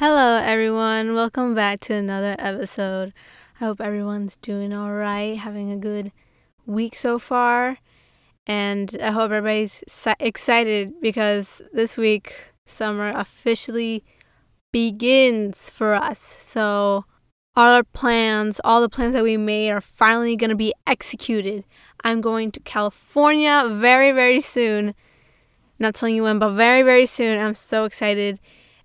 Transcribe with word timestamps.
Hello, 0.00 0.36
everyone. 0.42 1.12
Welcome 1.14 1.54
back 1.54 1.80
to 1.80 1.92
another 1.92 2.34
episode. 2.38 3.12
I 3.60 3.66
hope 3.66 3.82
everyone's 3.82 4.38
doing 4.38 4.72
all 4.72 4.94
right, 4.94 5.36
having 5.36 5.70
a 5.70 5.76
good 5.76 6.10
week 6.64 6.96
so 6.96 7.18
far. 7.18 7.76
And 8.46 8.96
I 9.02 9.10
hope 9.10 9.24
everybody's 9.24 9.84
excited 10.18 11.02
because 11.02 11.60
this 11.74 11.98
week, 11.98 12.34
summer 12.64 13.12
officially 13.14 14.02
begins 14.72 15.68
for 15.68 15.92
us. 15.92 16.34
So, 16.40 17.04
all 17.54 17.68
our 17.68 17.84
plans, 17.84 18.58
all 18.64 18.80
the 18.80 18.88
plans 18.88 19.12
that 19.12 19.22
we 19.22 19.36
made 19.36 19.70
are 19.70 19.82
finally 19.82 20.34
going 20.34 20.48
to 20.48 20.56
be 20.56 20.72
executed. 20.86 21.66
I'm 22.02 22.22
going 22.22 22.52
to 22.52 22.60
California 22.60 23.68
very, 23.70 24.12
very 24.12 24.40
soon. 24.40 24.94
Not 25.78 25.94
telling 25.94 26.16
you 26.16 26.22
when, 26.22 26.38
but 26.38 26.52
very, 26.52 26.80
very 26.80 27.04
soon. 27.04 27.38
I'm 27.38 27.52
so 27.52 27.84
excited. 27.84 28.40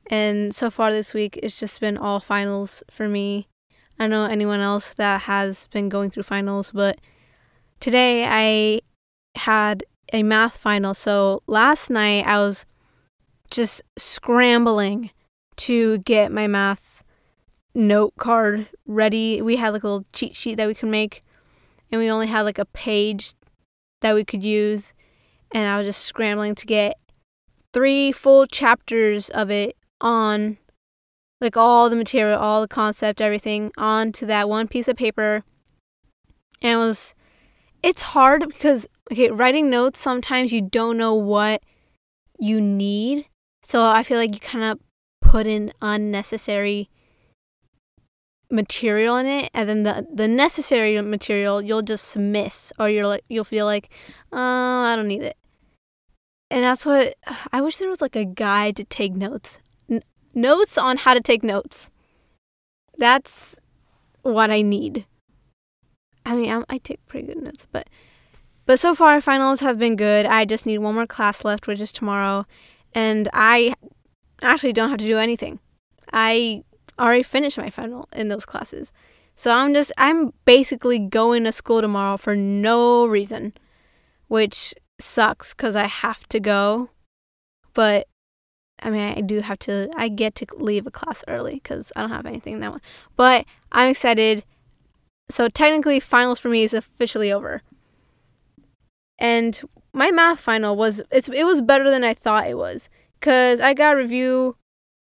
And 0.08 0.54
so 0.54 0.70
far 0.70 0.92
this 0.92 1.14
week, 1.14 1.40
it's 1.42 1.60
just 1.60 1.80
been 1.80 1.98
all 1.98 2.20
finals 2.20 2.84
for 2.90 3.08
me. 3.08 3.48
I 3.98 4.04
don't 4.04 4.12
know 4.12 4.26
anyone 4.26 4.60
else 4.60 4.90
that 4.96 5.22
has 5.22 5.68
been 5.68 5.90
going 5.90 6.10
through 6.10 6.24
finals, 6.24 6.72
but 6.72 7.00
today 7.80 8.26
I 8.28 8.82
had 9.40 9.84
a 10.14 10.22
math 10.22 10.58
final. 10.58 10.94
So 10.94 11.42
last 11.48 11.90
night 11.90 12.26
I 12.26 12.40
was 12.40 12.66
just 13.50 13.82
scrambling 13.98 15.12
to 15.58 16.00
get 16.00 16.32
my 16.32 16.48
math 16.48 17.04
note 17.74 18.14
card 18.18 18.68
ready. 18.86 19.42
We 19.42 19.56
had 19.56 19.74
like 19.74 19.84
a 19.84 19.88
little 19.88 20.06
cheat 20.14 20.36
sheet 20.36 20.56
that 20.56 20.68
we 20.68 20.74
could 20.76 20.90
make, 20.90 21.24
and 21.92 22.00
we 22.00 22.10
only 22.10 22.28
had 22.28 22.42
like 22.42 22.60
a 22.60 22.66
page 22.66 23.34
that 24.02 24.14
we 24.14 24.24
could 24.24 24.44
use. 24.44 24.94
And 25.52 25.68
I 25.68 25.78
was 25.78 25.88
just 25.88 26.02
scrambling 26.02 26.56
to 26.56 26.66
get 26.66 26.98
three 27.74 28.12
full 28.12 28.46
chapters 28.46 29.30
of 29.30 29.50
it 29.50 29.76
on 30.02 30.58
like 31.42 31.58
all 31.58 31.90
the 31.90 31.96
material, 31.96 32.40
all 32.40 32.62
the 32.62 32.68
concept, 32.68 33.22
everything 33.22 33.72
onto 33.78 34.26
that 34.26 34.50
one 34.50 34.68
piece 34.68 34.88
of 34.88 34.96
paper. 34.96 35.44
And 36.62 36.74
it 36.74 36.78
was 36.78 37.14
it's 37.84 38.02
hard 38.02 38.48
because 38.48 38.88
okay, 39.12 39.30
writing 39.30 39.70
notes 39.70 40.00
sometimes 40.00 40.52
you 40.52 40.62
don't 40.62 40.98
know 40.98 41.14
what 41.14 41.62
you 42.40 42.60
need. 42.60 43.28
So 43.64 43.84
I 43.84 44.04
feel 44.04 44.18
like 44.18 44.34
you 44.34 44.40
kind 44.40 44.64
of 44.64 44.80
put 45.22 45.48
in 45.48 45.74
unnecessary 45.82 46.90
material 48.52 49.18
in 49.18 49.26
it 49.26 49.50
and 49.54 49.68
then 49.68 49.84
the 49.84 50.08
the 50.14 50.28
necessary 50.28 51.02
material 51.02 51.62
you'll 51.62 51.82
just 51.82 52.18
miss 52.18 52.72
or 52.80 52.88
you're 52.88 53.08
like 53.08 53.24
you'll 53.28 53.44
feel 53.44 53.66
like 53.66 53.90
oh 54.32 54.38
i 54.38 54.96
don't 54.96 55.08
need 55.08 55.24
it 55.24 55.36
and 56.52 56.64
that's 56.64 56.86
what 56.86 57.16
i 57.52 57.60
wish 57.60 57.78
there 57.78 57.90
was 57.90 58.02
like 58.02 58.16
a 58.16 58.24
guide 58.24 58.76
to 58.76 58.84
take 58.84 59.14
notes 59.14 59.60
notes 60.36 60.78
on 60.78 60.98
how 60.98 61.14
to 61.14 61.22
take 61.22 61.44
notes. 61.44 61.92
That's 62.98 63.60
what 64.22 64.52
I 64.52 64.62
need. 64.62 65.06
I 66.26 66.36
mean, 66.36 66.52
I, 66.52 66.64
I 66.70 66.78
take 66.80 67.06
pretty 67.06 67.28
good 67.28 67.42
notes, 67.42 67.68
but 67.72 67.90
but 68.66 68.80
so 68.80 68.96
far 68.96 69.22
finals 69.22 69.60
have 69.60 69.78
been 69.78 69.96
good. 69.96 70.26
I 70.26 70.46
just 70.46 70.66
need 70.66 70.80
one 70.80 70.96
more 70.96 71.06
class 71.06 71.46
left, 71.46 71.68
which 71.68 71.80
is 71.80 71.92
tomorrow, 71.92 72.46
and 72.94 73.30
I 73.32 73.76
actually 74.42 74.74
don't 74.74 74.90
have 74.90 75.00
to 75.00 75.08
do 75.08 75.20
anything. 75.20 75.60
I 76.12 76.64
already 77.00 77.24
finished 77.24 77.58
my 77.58 77.70
final 77.70 78.10
in 78.12 78.30
those 78.30 78.46
classes. 78.46 78.92
So 79.36 79.52
I'm 79.52 79.74
just 79.74 79.92
I'm 79.98 80.34
basically 80.46 80.98
going 80.98 81.44
to 81.44 81.52
school 81.52 81.82
tomorrow 81.82 82.18
for 82.18 82.36
no 82.36 83.06
reason, 83.06 83.54
which 84.28 84.74
sucks 85.00 85.54
cuz 85.54 85.76
I 85.76 85.88
have 85.88 86.28
to 86.30 86.40
go. 86.40 86.90
But 87.74 88.08
I 88.82 88.90
mean, 88.90 89.18
I 89.18 89.22
do 89.22 89.42
have 89.42 89.60
to, 89.60 89.90
I 89.96 90.10
get 90.10 90.36
to 90.36 90.46
leave 90.58 90.86
a 90.86 90.92
class 90.92 91.24
early 91.28 91.56
because 91.56 91.92
I 91.96 92.02
don't 92.02 92.12
have 92.12 92.26
anything 92.26 92.56
in 92.56 92.60
that 92.60 92.72
one. 92.72 92.82
But 93.16 93.46
I'm 93.72 93.90
excited. 93.90 94.44
So 95.30 95.48
technically, 95.48 96.00
finals 96.00 96.40
for 96.40 96.50
me 96.50 96.64
is 96.64 96.74
officially 96.74 97.32
over. 97.32 97.62
And 99.18 99.60
my 99.94 100.12
math 100.12 100.40
final 100.40 100.76
was, 100.76 101.02
it's, 101.10 101.30
it 101.30 101.46
was 101.46 101.62
better 101.62 101.90
than 101.90 102.04
I 102.04 102.14
thought 102.14 102.48
it 102.48 102.58
was 102.58 102.90
because 103.20 103.60
I 103.60 103.74
got 103.74 103.94
a 103.94 103.98
review 103.98 104.58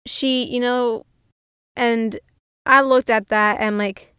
sheet, 0.05 0.49
you 0.49 0.59
know, 0.59 1.05
and 1.75 2.19
I 2.65 2.81
looked 2.81 3.09
at 3.09 3.27
that 3.27 3.59
and 3.59 3.77
like, 3.77 4.13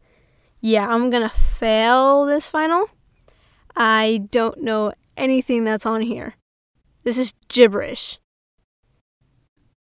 yeah, 0.61 0.87
I'm 0.87 1.11
gonna 1.11 1.29
fail 1.29 2.25
this 2.25 2.49
final. 2.49 2.89
I 3.77 4.29
don't 4.31 4.63
know 4.63 4.93
anything 5.17 5.65
that's 5.65 5.87
on 5.87 6.03
here. 6.03 6.35
This 7.05 7.19
is 7.19 7.35
gibberish. 7.49 8.19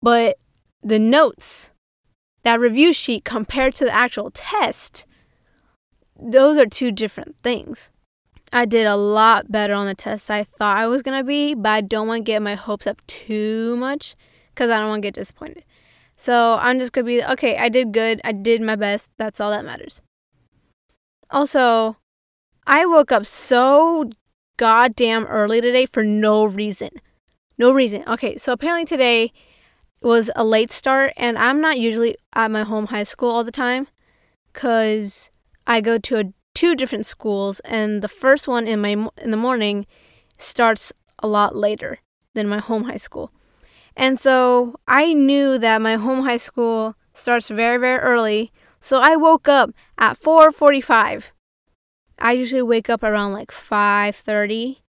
But 0.08 0.38
the 0.82 1.00
notes, 1.00 1.72
that 2.44 2.62
review 2.62 2.94
sheet 2.94 3.26
compared 3.26 3.76
to 3.76 3.84
the 3.84 3.94
actual 3.94 4.32
test, 4.32 5.06
those 6.18 6.58
are 6.58 6.66
two 6.66 6.94
different 6.94 7.36
things. 7.44 7.92
I 8.54 8.64
did 8.64 8.88
a 8.88 8.96
lot 8.96 9.52
better 9.52 9.74
on 9.74 9.86
the 9.86 9.94
test 9.94 10.32
I 10.32 10.46
thought 10.46 10.78
I 10.78 10.88
was 10.88 11.02
going 11.02 11.20
to 11.20 11.26
be, 11.26 11.56
but 11.56 11.70
I 11.70 11.82
don't 11.82 12.08
want 12.08 12.20
to 12.20 12.32
get 12.32 12.42
my 12.42 12.56
hopes 12.56 12.88
up 12.88 13.06
too 13.06 13.76
much 13.76 14.16
because 14.52 14.70
I 14.72 14.80
don't 14.80 14.88
want 14.88 15.02
to 15.02 15.08
get 15.08 15.16
disappointed. 15.16 15.66
So 16.16 16.58
I'm 16.62 16.80
just 16.80 16.94
going 16.94 17.04
to 17.04 17.10
be 17.10 17.26
okay, 17.34 17.58
I 17.58 17.68
did 17.68 17.92
good. 17.92 18.22
I 18.24 18.32
did 18.32 18.62
my 18.62 18.78
best. 18.78 19.10
That's 19.18 19.42
all 19.42 19.52
that 19.52 19.66
matters. 19.66 20.02
Also, 21.30 21.98
I 22.66 22.86
woke 22.86 23.12
up 23.12 23.26
so 23.26 24.10
goddamn 24.56 25.26
early 25.26 25.60
today 25.60 25.86
for 25.86 26.02
no 26.02 26.46
reason. 26.46 26.92
No 27.58 27.74
reason. 27.74 28.06
Okay, 28.08 28.38
so 28.38 28.54
apparently 28.54 28.86
today 28.86 29.34
was 30.02 30.30
a 30.36 30.44
late 30.44 30.72
start, 30.72 31.14
and 31.18 31.38
I'm 31.38 31.60
not 31.62 31.80
usually 31.80 32.16
at 32.34 32.52
my 32.52 32.64
home 32.64 32.88
high 32.88 33.04
school 33.04 33.30
all 33.30 33.44
the 33.44 33.52
time 33.52 33.88
because 34.54 35.30
I 35.66 35.82
go 35.82 35.98
to 35.98 36.20
a, 36.20 36.24
two 36.54 36.76
different 36.76 37.06
schools, 37.06 37.60
and 37.62 38.02
the 38.02 38.08
first 38.08 38.48
one 38.48 38.68
in 38.68 38.82
my 38.82 38.92
in 39.22 39.32
the 39.32 39.38
morning 39.38 39.86
starts 40.38 40.94
a 41.20 41.28
lot 41.28 41.56
later 41.56 42.00
than 42.34 42.48
my 42.48 42.60
home 42.60 42.84
high 42.84 42.98
school. 42.98 43.32
And 43.96 44.20
so 44.20 44.76
I 44.88 45.14
knew 45.14 45.58
that 45.58 45.82
my 45.82 45.96
home 45.96 46.24
high 46.24 46.38
school 46.38 46.96
starts 47.14 47.48
very 47.48 47.78
very 47.78 47.98
early, 47.98 48.52
so 48.80 49.00
I 49.00 49.16
woke 49.16 49.48
up 49.48 49.72
at 49.98 50.18
4:45. 50.18 51.32
I 52.20 52.32
usually 52.32 52.62
wake 52.62 52.90
up 52.90 53.04
around 53.04 53.34
like 53.34 53.52
5:30. 53.52 54.84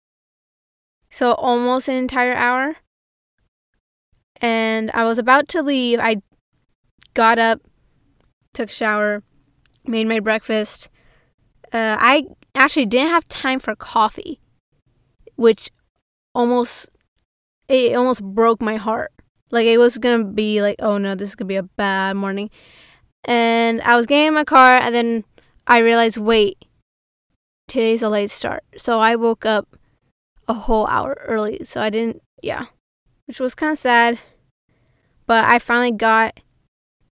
So 1.11 1.33
almost 1.33 1.89
an 1.89 1.97
entire 1.97 2.35
hour 2.35 2.77
and 4.41 4.91
I 4.93 5.05
was 5.05 5.19
about 5.19 5.49
to 5.49 5.63
leave. 5.63 5.99
I 6.01 6.23
got 7.15 7.39
up, 7.39 7.61
took 8.55 8.71
a 8.71 8.73
shower, 8.73 9.23
made 9.87 10.07
my 10.07 10.21
breakfast. 10.21 10.89
Uh, 11.73 11.97
I 11.99 12.25
actually 12.55 12.87
didn't 12.87 13.11
have 13.11 13.27
time 13.29 13.59
for 13.59 13.75
coffee, 13.75 14.41
which 15.37 15.71
almost 16.35 16.89
it 17.69 17.95
almost 17.95 18.23
broke 18.23 18.61
my 18.61 18.77
heart. 18.77 19.13
Like 19.51 19.67
it 19.67 19.79
was 19.79 19.99
gonna 19.99 20.25
be 20.25 20.63
like, 20.63 20.77
oh 20.81 20.99
no, 20.99 21.15
this 21.15 21.31
is 21.31 21.35
gonna 21.35 21.49
be 21.49 21.57
a 21.57 21.63
bad 21.63 22.17
morning. 22.17 22.51
And 23.25 23.83
I 23.83 23.97
was 23.97 24.07
getting 24.07 24.29
in 24.29 24.35
my 24.35 24.45
car, 24.45 24.77
and 24.77 24.95
then 24.95 25.25
I 25.67 25.79
realized, 25.79 26.19
wait, 26.19 26.65
today's 27.67 28.03
a 28.03 28.09
late 28.09 28.31
start. 28.31 28.63
So 28.77 29.01
I 29.01 29.17
woke 29.17 29.45
up 29.45 29.77
a 30.47 30.55
whole 30.55 30.87
hour 30.87 31.17
early. 31.27 31.65
So 31.65 31.81
I 31.81 31.91
didn't, 31.91 32.23
yeah 32.41 32.67
which 33.27 33.41
was 33.41 33.55
kind 33.55 33.73
of 33.73 33.79
sad. 33.79 34.19
But 35.27 35.45
I 35.45 35.59
finally 35.59 35.93
got 35.93 36.41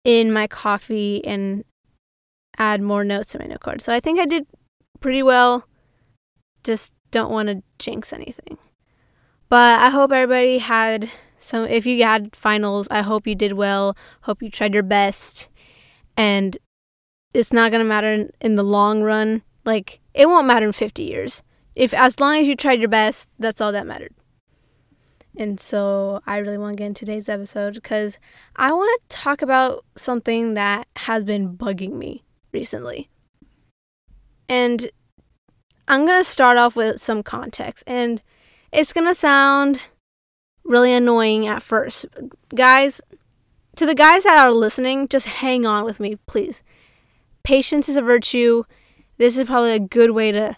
in 0.04 0.32
my 0.32 0.46
coffee 0.46 1.24
and 1.24 1.64
add 2.58 2.82
more 2.82 3.04
notes 3.04 3.32
to 3.32 3.38
my 3.38 3.46
note 3.46 3.60
card. 3.60 3.82
So 3.82 3.92
I 3.92 4.00
think 4.00 4.20
I 4.20 4.26
did 4.26 4.46
pretty 5.00 5.22
well. 5.22 5.66
Just 6.62 6.92
don't 7.10 7.30
want 7.30 7.48
to 7.48 7.62
jinx 7.78 8.12
anything. 8.12 8.58
But 9.48 9.80
I 9.80 9.90
hope 9.90 10.12
everybody 10.12 10.58
had 10.58 11.10
some 11.38 11.64
if 11.66 11.86
you 11.86 12.02
had 12.04 12.34
finals, 12.36 12.88
I 12.90 13.02
hope 13.02 13.26
you 13.26 13.34
did 13.34 13.54
well. 13.54 13.96
Hope 14.22 14.42
you 14.42 14.50
tried 14.50 14.74
your 14.74 14.82
best. 14.82 15.48
And 16.16 16.56
it's 17.34 17.52
not 17.52 17.70
going 17.70 17.82
to 17.82 17.88
matter 17.88 18.12
in, 18.12 18.30
in 18.40 18.54
the 18.54 18.62
long 18.62 19.02
run. 19.02 19.42
Like 19.64 20.00
it 20.14 20.26
won't 20.26 20.46
matter 20.46 20.66
in 20.66 20.72
50 20.72 21.02
years. 21.02 21.42
If 21.74 21.94
as 21.94 22.20
long 22.20 22.36
as 22.36 22.46
you 22.46 22.54
tried 22.54 22.80
your 22.80 22.88
best, 22.88 23.28
that's 23.38 23.60
all 23.60 23.72
that 23.72 23.86
mattered. 23.86 24.14
And 25.36 25.58
so 25.58 26.20
I 26.26 26.38
really 26.38 26.58
want 26.58 26.76
to 26.76 26.78
get 26.78 26.86
in 26.86 26.94
today's 26.94 27.28
episode 27.28 27.74
because 27.74 28.18
I 28.56 28.72
want 28.72 29.00
to 29.08 29.16
talk 29.16 29.40
about 29.40 29.84
something 29.96 30.54
that 30.54 30.86
has 30.96 31.24
been 31.24 31.56
bugging 31.56 31.92
me 31.92 32.22
recently. 32.52 33.08
And 34.48 34.90
I'm 35.88 36.04
going 36.04 36.20
to 36.20 36.24
start 36.24 36.58
off 36.58 36.76
with 36.76 37.00
some 37.00 37.22
context. 37.22 37.84
And 37.86 38.20
it's 38.72 38.92
going 38.92 39.06
to 39.06 39.14
sound 39.14 39.80
really 40.64 40.92
annoying 40.92 41.46
at 41.46 41.62
first. 41.62 42.04
Guys, 42.54 43.00
to 43.76 43.86
the 43.86 43.94
guys 43.94 44.24
that 44.24 44.38
are 44.38 44.52
listening, 44.52 45.08
just 45.08 45.26
hang 45.26 45.64
on 45.64 45.84
with 45.84 45.98
me, 45.98 46.16
please. 46.26 46.62
Patience 47.42 47.88
is 47.88 47.96
a 47.96 48.02
virtue. 48.02 48.64
This 49.16 49.38
is 49.38 49.46
probably 49.46 49.72
a 49.72 49.80
good 49.80 50.10
way 50.10 50.30
to 50.32 50.56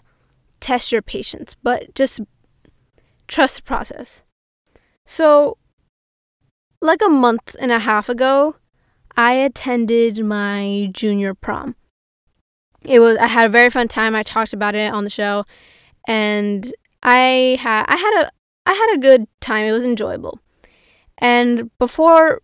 test 0.59 0.91
your 0.91 1.01
patience, 1.01 1.55
but 1.63 1.95
just 1.95 2.19
trust 3.27 3.57
the 3.57 3.63
process. 3.63 4.23
So, 5.05 5.57
like 6.81 7.01
a 7.03 7.09
month 7.09 7.55
and 7.59 7.71
a 7.71 7.79
half 7.79 8.09
ago, 8.09 8.55
I 9.15 9.33
attended 9.33 10.23
my 10.23 10.89
junior 10.91 11.33
prom. 11.33 11.75
It 12.83 12.99
was 12.99 13.17
I 13.17 13.27
had 13.27 13.45
a 13.45 13.49
very 13.49 13.69
fun 13.69 13.87
time. 13.87 14.15
I 14.15 14.23
talked 14.23 14.53
about 14.53 14.75
it 14.75 14.93
on 14.93 15.03
the 15.03 15.09
show 15.09 15.45
and 16.07 16.73
I 17.01 17.57
had 17.59 17.85
I 17.87 17.95
had 17.95 18.23
a 18.23 18.29
I 18.65 18.73
had 18.73 18.95
a 18.95 18.99
good 18.99 19.27
time. 19.41 19.65
It 19.65 19.71
was 19.71 19.83
enjoyable. 19.83 20.39
And 21.17 21.75
before 21.77 22.41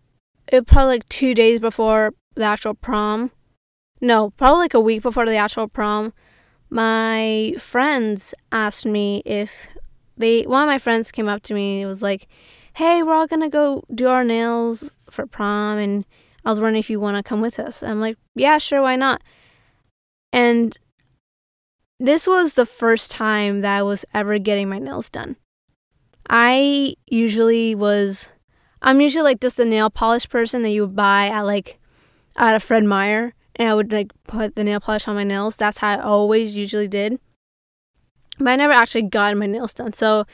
it 0.48 0.66
probably 0.66 0.94
like 0.94 1.08
2 1.08 1.34
days 1.34 1.60
before 1.60 2.14
the 2.34 2.44
actual 2.44 2.74
prom. 2.74 3.30
No, 4.00 4.30
probably 4.30 4.58
like 4.60 4.74
a 4.74 4.80
week 4.80 5.02
before 5.02 5.26
the 5.26 5.36
actual 5.36 5.68
prom, 5.68 6.12
my 6.70 7.54
friends 7.58 8.34
asked 8.50 8.84
me 8.84 9.22
if 9.24 9.68
they 10.22 10.42
one 10.42 10.62
of 10.62 10.66
my 10.68 10.78
friends 10.78 11.12
came 11.12 11.28
up 11.28 11.42
to 11.44 11.54
me 11.54 11.82
and 11.82 11.88
was 11.88 12.02
like, 12.02 12.28
"Hey, 12.74 13.02
we're 13.02 13.14
all 13.14 13.28
to 13.28 13.48
go 13.48 13.84
do 13.94 14.08
our 14.08 14.24
nails 14.24 14.92
for 15.10 15.26
prom 15.26 15.78
and 15.78 16.04
I 16.44 16.48
was 16.50 16.58
wondering 16.58 16.80
if 16.80 16.90
you 16.90 17.00
want 17.00 17.16
to 17.16 17.28
come 17.28 17.40
with 17.40 17.58
us." 17.58 17.82
I'm 17.82 18.00
like, 18.00 18.16
"Yeah, 18.34 18.58
sure, 18.58 18.82
why 18.82 18.96
not?" 18.96 19.22
And 20.32 20.78
this 22.00 22.26
was 22.26 22.54
the 22.54 22.66
first 22.66 23.10
time 23.10 23.60
that 23.60 23.78
I 23.78 23.82
was 23.82 24.04
ever 24.14 24.38
getting 24.38 24.68
my 24.68 24.78
nails 24.78 25.10
done. 25.10 25.36
I 26.28 26.94
usually 27.06 27.74
was 27.74 28.30
I'm 28.80 29.00
usually 29.00 29.22
like 29.22 29.40
just 29.40 29.58
a 29.58 29.64
nail 29.64 29.90
polish 29.90 30.28
person 30.28 30.62
that 30.62 30.70
you 30.70 30.82
would 30.82 30.96
buy 30.96 31.28
at 31.28 31.42
like 31.42 31.78
at 32.36 32.56
a 32.56 32.60
Fred 32.60 32.84
Meyer 32.84 33.34
and 33.56 33.68
I 33.68 33.74
would 33.74 33.92
like 33.92 34.12
put 34.26 34.56
the 34.56 34.64
nail 34.64 34.80
polish 34.80 35.06
on 35.06 35.14
my 35.14 35.24
nails. 35.24 35.56
That's 35.56 35.78
how 35.78 35.90
I 35.90 36.00
always 36.00 36.56
usually 36.56 36.88
did. 36.88 37.20
But 38.38 38.48
I 38.48 38.56
never 38.56 38.72
actually 38.72 39.02
got 39.02 39.36
my 39.36 39.46
nails 39.46 39.74
done. 39.74 39.92
So 39.92 40.24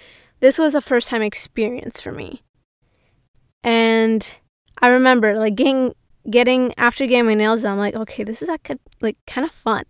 this 0.41 0.59
was 0.59 0.75
a 0.75 0.81
first 0.81 1.09
time 1.09 1.23
experience 1.23 2.01
for 2.01 2.13
me. 2.13 2.43
And 3.65 4.33
I 4.81 4.89
remember 4.89 5.37
like 5.37 5.57
getting 5.57 5.95
getting 6.31 6.75
after 6.77 7.07
getting 7.07 7.27
my 7.27 7.35
nails 7.35 7.63
done, 7.63 7.73
I'm 7.73 7.79
like, 7.79 7.95
okay, 7.95 8.23
this 8.23 8.43
is 8.43 8.49
like, 8.49 8.71
like 9.01 9.17
kind 9.27 9.47
of 9.47 9.53
fun. 9.53 9.85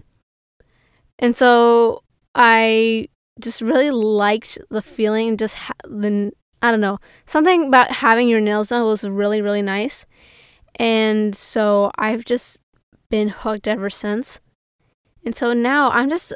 And 1.19 1.37
so 1.37 2.03
I 2.35 3.09
just 3.41 3.61
really 3.61 3.91
liked 3.91 4.59
the 4.71 4.83
feeling, 4.83 5.37
just 5.37 5.57
ha- 5.57 5.73
the 5.85 6.33
I 6.61 6.71
don't 6.71 6.81
know 6.81 6.99
something 7.27 7.69
about 7.69 7.91
having 7.91 8.29
your 8.29 8.41
nails 8.41 8.69
done 8.69 8.85
was 8.85 9.09
really 9.09 9.41
really 9.41 9.63
nice, 9.63 10.07
and 10.77 11.35
so 11.37 11.91
I've 11.99 12.25
just 12.25 12.59
been 13.11 13.29
hooked 13.29 13.69
ever 13.69 13.91
since. 13.91 14.41
And 15.25 15.37
so 15.37 15.53
now 15.53 15.91
I'm 15.91 16.09
just 16.09 16.33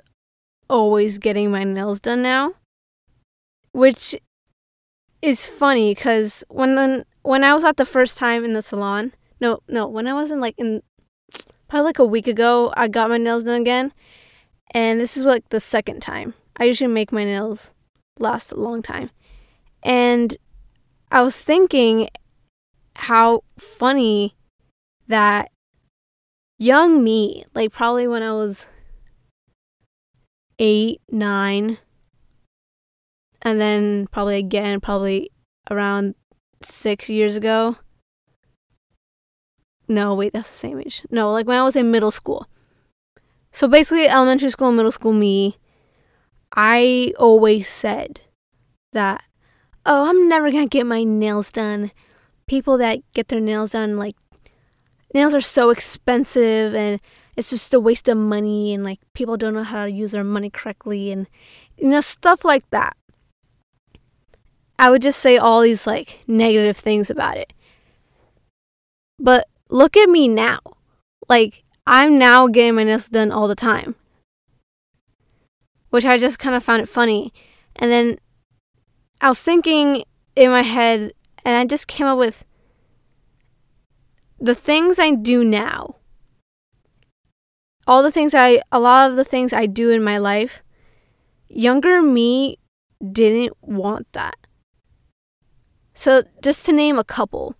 always 0.72 1.18
getting 1.18 1.50
my 1.50 1.64
nails 1.64 2.00
done 2.00 2.22
now, 2.22 2.54
which 3.72 4.16
is 5.20 5.46
funny 5.46 5.94
because 5.94 6.42
when 6.48 6.74
the, 6.74 7.04
when 7.20 7.44
I 7.44 7.52
was 7.52 7.62
at 7.62 7.76
the 7.76 7.84
first 7.84 8.16
time 8.16 8.42
in 8.42 8.54
the 8.54 8.62
salon, 8.62 9.12
no 9.38 9.60
no 9.68 9.86
when 9.86 10.08
I 10.08 10.14
wasn't 10.14 10.40
like 10.40 10.54
in 10.56 10.82
probably 11.68 11.84
like 11.84 11.98
a 11.98 12.04
week 12.06 12.26
ago, 12.26 12.72
I 12.74 12.88
got 12.88 13.10
my 13.10 13.18
nails 13.18 13.44
done 13.44 13.60
again, 13.60 13.92
and 14.70 14.98
this 14.98 15.16
is 15.16 15.24
like 15.24 15.46
the 15.50 15.60
second 15.60 16.00
time. 16.00 16.32
I 16.56 16.64
usually 16.64 16.92
make 16.92 17.12
my 17.12 17.24
nails 17.24 17.74
last 18.18 18.50
a 18.50 18.56
long 18.56 18.82
time. 18.82 19.10
And 19.82 20.36
I 21.10 21.22
was 21.22 21.40
thinking 21.40 22.08
how 22.94 23.42
funny 23.58 24.36
that 25.08 25.50
young 26.58 27.04
me, 27.04 27.44
like 27.54 27.72
probably 27.72 28.08
when 28.08 28.22
I 28.22 28.32
was 28.32 28.66
eight, 30.62 31.00
nine, 31.10 31.78
and 33.42 33.60
then 33.60 34.06
probably 34.12 34.38
again, 34.38 34.80
probably 34.80 35.30
around 35.68 36.14
six 36.62 37.10
years 37.10 37.34
ago. 37.34 37.76
No, 39.88 40.14
wait, 40.14 40.32
that's 40.32 40.50
the 40.50 40.56
same 40.56 40.78
age. 40.78 41.02
No, 41.10 41.32
like 41.32 41.48
when 41.48 41.58
I 41.58 41.64
was 41.64 41.74
in 41.74 41.90
middle 41.90 42.12
school. 42.12 42.46
So 43.50 43.66
basically, 43.66 44.06
elementary 44.06 44.50
school 44.50 44.68
and 44.68 44.76
middle 44.76 44.92
school 44.92 45.12
me, 45.12 45.58
I 46.54 47.12
always 47.18 47.68
said 47.68 48.20
that, 48.92 49.24
oh, 49.84 50.08
I'm 50.08 50.28
never 50.28 50.50
to 50.50 50.66
get 50.66 50.86
my 50.86 51.02
nails 51.02 51.50
done. 51.50 51.90
People 52.46 52.78
that 52.78 53.00
get 53.14 53.28
their 53.28 53.40
nails 53.40 53.72
done, 53.72 53.98
like, 53.98 54.14
nails 55.12 55.34
are 55.34 55.40
so 55.40 55.70
expensive 55.70 56.72
and 56.74 57.00
it's 57.36 57.50
just 57.50 57.74
a 57.74 57.80
waste 57.80 58.08
of 58.08 58.16
money 58.16 58.74
and, 58.74 58.84
like, 58.84 59.00
people 59.14 59.36
don't 59.36 59.54
know 59.54 59.62
how 59.62 59.84
to 59.84 59.90
use 59.90 60.12
their 60.12 60.24
money 60.24 60.50
correctly 60.50 61.10
and, 61.10 61.28
you 61.76 61.88
know, 61.88 62.00
stuff 62.00 62.44
like 62.44 62.68
that. 62.70 62.96
I 64.78 64.90
would 64.90 65.02
just 65.02 65.20
say 65.20 65.36
all 65.36 65.62
these, 65.62 65.86
like, 65.86 66.20
negative 66.26 66.76
things 66.76 67.10
about 67.10 67.36
it. 67.36 67.52
But 69.18 69.48
look 69.68 69.96
at 69.96 70.08
me 70.08 70.28
now. 70.28 70.58
Like, 71.28 71.62
I'm 71.86 72.18
now 72.18 72.48
getting 72.48 72.74
my 72.74 72.84
nails 72.84 73.08
done 73.08 73.30
all 73.30 73.48
the 73.48 73.54
time 73.54 73.96
which 75.92 76.06
I 76.06 76.16
just 76.16 76.38
kind 76.38 76.56
of 76.56 76.64
found 76.64 76.80
it 76.80 76.88
funny. 76.88 77.34
And 77.76 77.92
then 77.92 78.18
I 79.20 79.28
was 79.28 79.38
thinking 79.38 80.04
in 80.34 80.50
my 80.50 80.62
head, 80.62 81.12
and 81.44 81.54
I 81.54 81.66
just 81.66 81.86
came 81.86 82.06
up 82.06 82.18
with 82.18 82.46
the 84.40 84.54
things 84.54 84.98
I 84.98 85.14
do 85.14 85.44
now. 85.44 85.96
All 87.86 88.02
the 88.02 88.12
things 88.12 88.34
I, 88.34 88.62
a 88.70 88.78
lot 88.78 89.10
of 89.10 89.16
the 89.16 89.24
things 89.24 89.52
I 89.52 89.66
do 89.66 89.90
in 89.90 90.04
my 90.04 90.18
life, 90.18 90.62
younger 91.48 92.00
me 92.00 92.58
didn't 93.10 93.56
want 93.60 94.06
that. 94.12 94.36
So, 95.94 96.22
just 96.42 96.64
to 96.66 96.72
name 96.72 96.98
a 96.98 97.04
couple, 97.04 97.54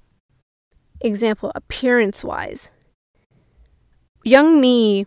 example, 1.01 1.53
appearance 1.55 2.25
wise, 2.25 2.71
young 4.25 4.61
me 4.61 5.07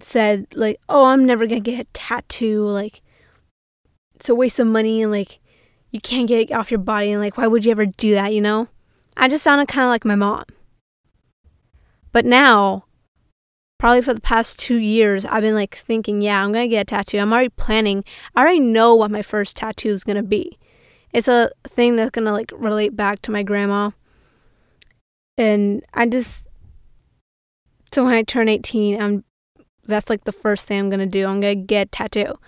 said 0.00 0.46
like, 0.54 0.78
"Oh, 0.88 1.06
I'm 1.06 1.24
never 1.24 1.46
gonna 1.46 1.60
get 1.60 1.80
a 1.80 1.84
tattoo. 1.92 2.66
Like, 2.66 3.02
it's 4.14 4.28
a 4.28 4.34
waste 4.34 4.58
of 4.58 4.66
money, 4.66 5.02
and 5.02 5.12
like, 5.12 5.38
you 5.90 6.00
can't 6.00 6.28
get 6.28 6.40
it 6.40 6.52
off 6.52 6.70
your 6.70 6.78
body, 6.78 7.12
and 7.12 7.20
like, 7.20 7.38
why 7.38 7.46
would 7.46 7.64
you 7.64 7.70
ever 7.70 7.86
do 7.86 8.12
that? 8.12 8.34
You 8.34 8.40
know?" 8.40 8.68
I 9.16 9.28
just 9.28 9.44
sounded 9.44 9.68
kind 9.68 9.84
of 9.84 9.90
like 9.90 10.04
my 10.04 10.14
mom. 10.14 10.44
But 12.12 12.26
now, 12.26 12.85
probably 13.78 14.02
for 14.02 14.14
the 14.14 14.20
past 14.20 14.58
two 14.58 14.76
years, 14.76 15.24
I've 15.24 15.42
been 15.42 15.54
like 15.54 15.74
thinking, 15.74 16.22
yeah, 16.22 16.42
I'm 16.42 16.52
gonna 16.52 16.68
get 16.68 16.82
a 16.82 16.84
tattoo. 16.84 17.18
I'm 17.18 17.32
already 17.32 17.50
planning. 17.50 18.04
I 18.34 18.40
already 18.40 18.60
know 18.60 18.94
what 18.94 19.10
my 19.10 19.22
first 19.22 19.56
tattoo 19.56 19.90
is 19.90 20.04
gonna 20.04 20.22
be. 20.22 20.58
It's 21.12 21.28
a 21.28 21.50
thing 21.66 21.96
that's 21.96 22.10
gonna 22.10 22.32
like 22.32 22.50
relate 22.54 22.96
back 22.96 23.22
to 23.22 23.30
my 23.30 23.42
grandma. 23.42 23.90
And 25.38 25.84
I 25.92 26.06
just 26.06 26.44
so 27.92 28.04
when 28.04 28.14
I 28.14 28.22
turn 28.22 28.48
18, 28.48 29.00
I'm 29.00 29.24
that's 29.84 30.10
like 30.10 30.24
the 30.24 30.32
first 30.32 30.66
thing 30.66 30.80
I'm 30.80 30.90
gonna 30.90 31.06
do. 31.06 31.26
I'm 31.26 31.40
gonna 31.40 31.54
get 31.54 31.92
tattoo. 31.92 32.38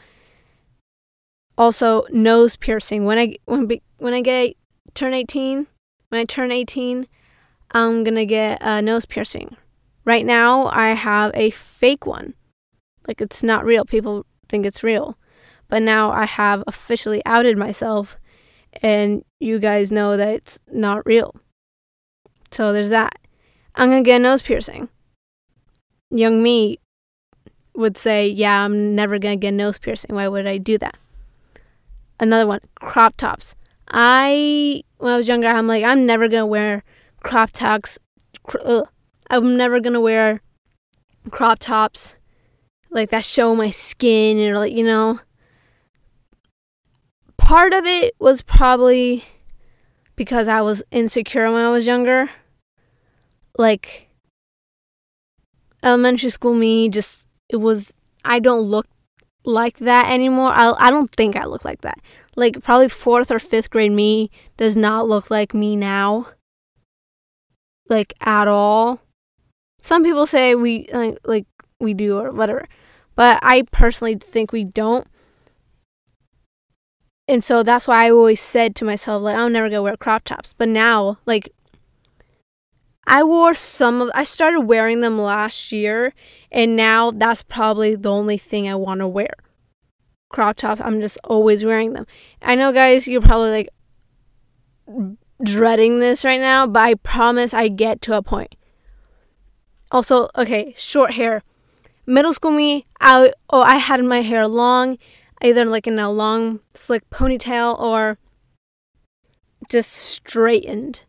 Also, 1.56 2.06
nose 2.10 2.56
piercing. 2.56 3.04
When 3.04 3.18
I 3.18 3.36
when 3.44 3.68
when 3.98 4.14
I 4.14 4.20
get 4.22 4.56
turn 4.94 5.14
18, 5.14 5.66
when 6.08 6.20
I 6.20 6.24
turn 6.24 6.52
18, 6.52 7.06
I'm 7.72 8.04
gonna 8.04 8.26
get 8.26 8.58
a 8.60 8.80
nose 8.82 9.06
piercing. 9.06 9.56
Right 10.08 10.24
now, 10.24 10.68
I 10.68 10.94
have 10.94 11.32
a 11.34 11.50
fake 11.50 12.06
one. 12.06 12.32
Like 13.06 13.20
it's 13.20 13.42
not 13.42 13.66
real. 13.66 13.84
People 13.84 14.24
think 14.48 14.64
it's 14.64 14.82
real, 14.82 15.18
but 15.68 15.82
now 15.82 16.10
I 16.10 16.24
have 16.24 16.64
officially 16.66 17.20
outed 17.26 17.58
myself, 17.58 18.16
and 18.82 19.22
you 19.38 19.58
guys 19.58 19.92
know 19.92 20.16
that 20.16 20.28
it's 20.28 20.60
not 20.72 21.04
real. 21.04 21.36
So 22.50 22.72
there's 22.72 22.88
that. 22.88 23.18
I'm 23.74 23.90
gonna 23.90 24.02
get 24.02 24.16
a 24.16 24.18
nose 24.20 24.40
piercing. 24.40 24.88
Young 26.10 26.42
me 26.42 26.78
would 27.74 27.98
say, 27.98 28.28
Yeah, 28.30 28.64
I'm 28.64 28.94
never 28.94 29.18
going 29.18 29.38
to 29.38 29.42
get 29.42 29.52
a 29.52 29.56
nose 29.56 29.78
piercing. 29.78 30.14
Why 30.14 30.26
would 30.26 30.46
I 30.46 30.56
do 30.56 30.78
that? 30.78 30.96
Another 32.18 32.46
one, 32.46 32.60
crop 32.76 33.18
tops. 33.18 33.54
I, 33.90 34.84
when 34.96 35.12
I 35.12 35.18
was 35.18 35.28
younger, 35.28 35.48
I'm 35.48 35.66
like, 35.66 35.84
I'm 35.84 36.06
never 36.06 36.28
going 36.28 36.40
to 36.40 36.46
wear 36.46 36.82
crop 37.22 37.50
tops. 37.50 37.98
Cr- 38.42 38.84
I'm 39.30 39.56
never 39.56 39.80
to 39.80 40.00
wear 40.00 40.40
crop 41.30 41.58
tops 41.58 42.16
like 42.90 43.10
that 43.10 43.24
show 43.24 43.54
my 43.54 43.70
skin 43.70 44.38
or 44.50 44.58
like, 44.58 44.72
you 44.72 44.84
know. 44.84 45.20
Part 47.36 47.72
of 47.72 47.84
it 47.84 48.14
was 48.18 48.42
probably 48.42 49.24
because 50.16 50.48
I 50.48 50.60
was 50.60 50.82
insecure 50.90 51.50
when 51.52 51.64
I 51.64 51.70
was 51.70 51.86
younger. 51.86 52.30
Like, 53.56 54.08
elementary 55.82 56.30
school 56.30 56.54
me 56.54 56.88
just 56.88 57.26
it 57.48 57.56
was 57.56 57.92
I 58.24 58.38
don't 58.38 58.62
look 58.62 58.86
like 59.44 59.78
that 59.78 60.10
anymore. 60.10 60.52
I 60.52 60.72
I 60.78 60.90
don't 60.90 61.10
think 61.10 61.36
I 61.36 61.44
look 61.44 61.64
like 61.64 61.80
that. 61.82 61.98
Like 62.36 62.62
probably 62.62 62.88
4th 62.88 63.30
or 63.30 63.38
5th 63.38 63.70
grade 63.70 63.92
me 63.92 64.30
does 64.56 64.76
not 64.76 65.08
look 65.08 65.30
like 65.30 65.54
me 65.54 65.76
now. 65.76 66.28
Like 67.88 68.12
at 68.20 68.48
all. 68.48 69.00
Some 69.80 70.04
people 70.04 70.26
say 70.26 70.54
we 70.54 70.88
like 70.92 71.18
like 71.24 71.46
we 71.80 71.94
do 71.94 72.18
or 72.18 72.32
whatever. 72.32 72.68
But 73.14 73.38
I 73.42 73.62
personally 73.70 74.16
think 74.16 74.52
we 74.52 74.64
don't. 74.64 75.06
And 77.26 77.44
so 77.44 77.62
that's 77.62 77.86
why 77.86 78.06
I 78.06 78.10
always 78.10 78.40
said 78.40 78.74
to 78.76 78.84
myself 78.84 79.22
like 79.22 79.36
I'm 79.36 79.52
never 79.52 79.68
to 79.68 79.82
wear 79.82 79.96
crop 79.96 80.24
tops. 80.24 80.54
But 80.56 80.68
now 80.68 81.18
like 81.26 81.52
I 83.06 83.22
wore 83.22 83.54
some 83.54 84.00
of 84.00 84.10
I 84.14 84.24
started 84.24 84.62
wearing 84.62 85.00
them 85.00 85.18
last 85.18 85.72
year 85.72 86.14
and 86.52 86.76
now 86.76 87.10
that's 87.10 87.42
probably 87.42 87.96
the 87.96 88.10
only 88.10 88.38
thing 88.38 88.68
I 88.68 88.74
want 88.74 89.00
to 89.00 89.08
wear. 89.08 89.34
Crop 90.30 90.56
tops, 90.56 90.80
I'm 90.82 91.00
just 91.00 91.18
always 91.24 91.64
wearing 91.64 91.94
them. 91.94 92.06
I 92.42 92.54
know 92.54 92.72
guys, 92.72 93.08
you're 93.08 93.22
probably 93.22 93.50
like 93.50 93.68
dreading 95.42 96.00
this 96.00 96.24
right 96.24 96.40
now, 96.40 96.66
but 96.66 96.80
I 96.80 96.94
promise 96.94 97.54
I 97.54 97.68
get 97.68 98.02
to 98.02 98.16
a 98.16 98.22
point. 98.22 98.54
Also, 99.90 100.28
okay, 100.36 100.74
short 100.76 101.12
hair. 101.12 101.42
Middle 102.06 102.32
school 102.32 102.52
me, 102.52 102.86
I 103.00 103.32
oh 103.50 103.62
I 103.62 103.76
had 103.76 104.02
my 104.04 104.22
hair 104.22 104.46
long, 104.48 104.98
either 105.42 105.64
like 105.64 105.86
in 105.86 105.98
a 105.98 106.10
long 106.10 106.60
slick 106.74 107.08
ponytail 107.10 107.78
or 107.78 108.18
just 109.68 109.92
straightened. 109.92 111.02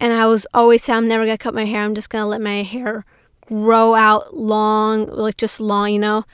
And 0.00 0.12
I 0.12 0.26
was 0.26 0.46
always 0.54 0.84
saying, 0.84 0.96
I'm 0.96 1.08
never 1.08 1.24
gonna 1.24 1.38
cut 1.38 1.54
my 1.54 1.64
hair. 1.64 1.82
I'm 1.82 1.94
just 1.94 2.10
gonna 2.10 2.26
let 2.26 2.40
my 2.40 2.62
hair 2.62 3.04
grow 3.46 3.94
out 3.94 4.36
long, 4.36 5.06
like 5.06 5.36
just 5.36 5.60
long, 5.60 5.92
you 5.92 5.98
know. 5.98 6.24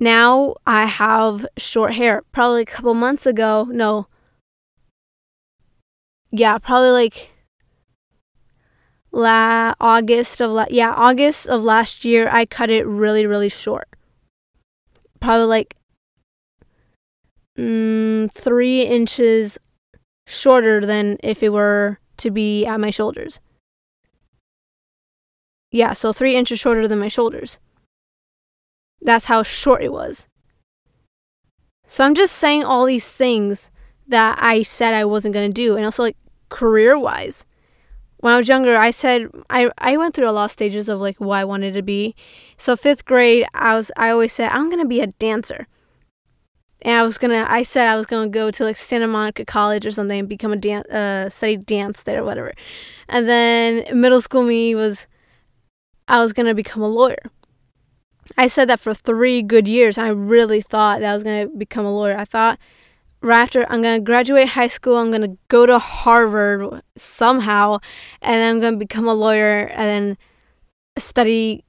Now 0.00 0.56
I 0.66 0.86
have 0.86 1.46
short 1.56 1.94
hair. 1.94 2.22
Probably 2.32 2.62
a 2.62 2.66
couple 2.66 2.94
months 2.94 3.26
ago, 3.26 3.66
no. 3.70 4.06
Yeah, 6.30 6.58
probably 6.58 6.90
like 6.90 7.30
la 9.18 9.74
August 9.80 10.40
of 10.40 10.50
la- 10.52 10.70
yeah 10.70 10.92
August 10.92 11.46
of 11.48 11.64
last 11.64 12.04
year. 12.04 12.28
I 12.30 12.46
cut 12.46 12.70
it 12.70 12.86
really 12.86 13.26
really 13.26 13.48
short. 13.48 13.88
Probably 15.20 15.46
like 15.46 15.74
mm, 17.58 18.32
three 18.32 18.82
inches 18.82 19.58
shorter 20.26 20.86
than 20.86 21.18
if 21.22 21.42
it 21.42 21.50
were 21.50 21.98
to 22.18 22.30
be 22.30 22.64
at 22.64 22.80
my 22.80 22.90
shoulders. 22.90 23.40
Yeah, 25.70 25.92
so 25.92 26.12
three 26.12 26.34
inches 26.34 26.58
shorter 26.58 26.88
than 26.88 26.98
my 26.98 27.08
shoulders. 27.08 27.58
That's 29.00 29.26
how 29.26 29.42
short 29.42 29.82
it 29.82 29.92
was. 29.92 30.26
So 31.86 32.04
I'm 32.04 32.14
just 32.14 32.34
saying 32.34 32.64
all 32.64 32.84
these 32.84 33.10
things 33.10 33.70
that 34.06 34.38
I 34.40 34.62
said 34.62 34.94
I 34.94 35.04
wasn't 35.04 35.34
going 35.34 35.48
to 35.48 35.52
do. 35.52 35.76
And 35.76 35.84
also, 35.84 36.02
like, 36.02 36.16
career 36.48 36.98
wise. 36.98 37.44
When 38.20 38.32
I 38.32 38.38
was 38.38 38.48
younger, 38.48 38.76
I 38.76 38.90
said 38.90 39.30
I, 39.48 39.70
I 39.78 39.96
went 39.96 40.14
through 40.14 40.28
a 40.28 40.32
lot 40.32 40.46
of 40.46 40.50
stages 40.50 40.88
of 40.88 41.00
like 41.00 41.18
what 41.18 41.36
I 41.38 41.44
wanted 41.44 41.74
to 41.74 41.82
be. 41.82 42.14
So 42.56 42.76
fifth 42.76 43.04
grade, 43.04 43.46
I 43.54 43.74
was 43.76 43.90
I 43.96 44.10
always 44.10 44.32
said 44.32 44.50
I'm 44.50 44.70
gonna 44.70 44.84
be 44.86 45.00
a 45.00 45.06
dancer 45.06 45.66
and 46.82 46.94
I 46.94 47.02
was 47.02 47.18
gonna 47.18 47.46
I 47.48 47.62
said 47.62 47.88
I 47.88 47.96
was 47.96 48.06
gonna 48.06 48.28
go 48.28 48.50
to 48.50 48.64
like 48.64 48.76
Santa 48.76 49.06
Monica 49.06 49.44
College 49.44 49.84
or 49.86 49.90
something 49.90 50.20
and 50.20 50.28
become 50.28 50.52
a 50.52 50.56
dance 50.56 50.86
uh 50.88 51.28
study 51.28 51.56
dance 51.56 52.02
there 52.02 52.22
or 52.22 52.24
whatever. 52.24 52.52
And 53.08 53.28
then 53.28 54.00
middle 54.00 54.20
school 54.20 54.42
me 54.42 54.74
was 54.74 55.06
I 56.06 56.20
was 56.20 56.32
gonna 56.32 56.54
become 56.54 56.82
a 56.82 56.88
lawyer. 56.88 57.22
I 58.36 58.46
said 58.46 58.68
that 58.68 58.80
for 58.80 58.94
three 58.94 59.42
good 59.42 59.66
years. 59.66 59.98
I 59.98 60.08
really 60.08 60.60
thought 60.60 61.00
that 61.00 61.10
I 61.10 61.14
was 61.14 61.24
gonna 61.24 61.48
become 61.48 61.84
a 61.84 61.92
lawyer. 61.92 62.16
I 62.16 62.24
thought 62.24 62.58
after 63.22 63.66
I'm 63.70 63.82
gonna 63.82 64.00
graduate 64.00 64.48
high 64.50 64.68
school, 64.68 64.96
I'm 64.96 65.10
gonna 65.10 65.36
go 65.48 65.66
to 65.66 65.78
Harvard 65.78 66.82
somehow, 66.96 67.78
and 68.22 68.42
I'm 68.42 68.60
gonna 68.60 68.76
become 68.76 69.08
a 69.08 69.14
lawyer 69.14 69.66
and 69.74 69.80
then 69.80 70.18
study 70.98 71.64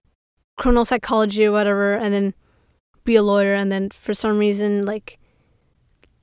criminal 0.58 0.86
psychology 0.86 1.46
or 1.46 1.51
whatever, 1.51 1.96
and 1.96 2.13
then 2.13 2.34
be 3.03 3.15
a 3.15 3.24
lawyer 3.24 3.53
and 3.56 3.72
then 3.72 3.89
for 3.89 4.13
some 4.13 4.38
reason 4.38 4.86
like 4.86 5.18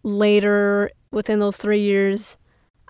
later 0.03 0.91
within 1.11 1.41
those 1.41 1.57
3 1.57 1.81
years 1.81 2.37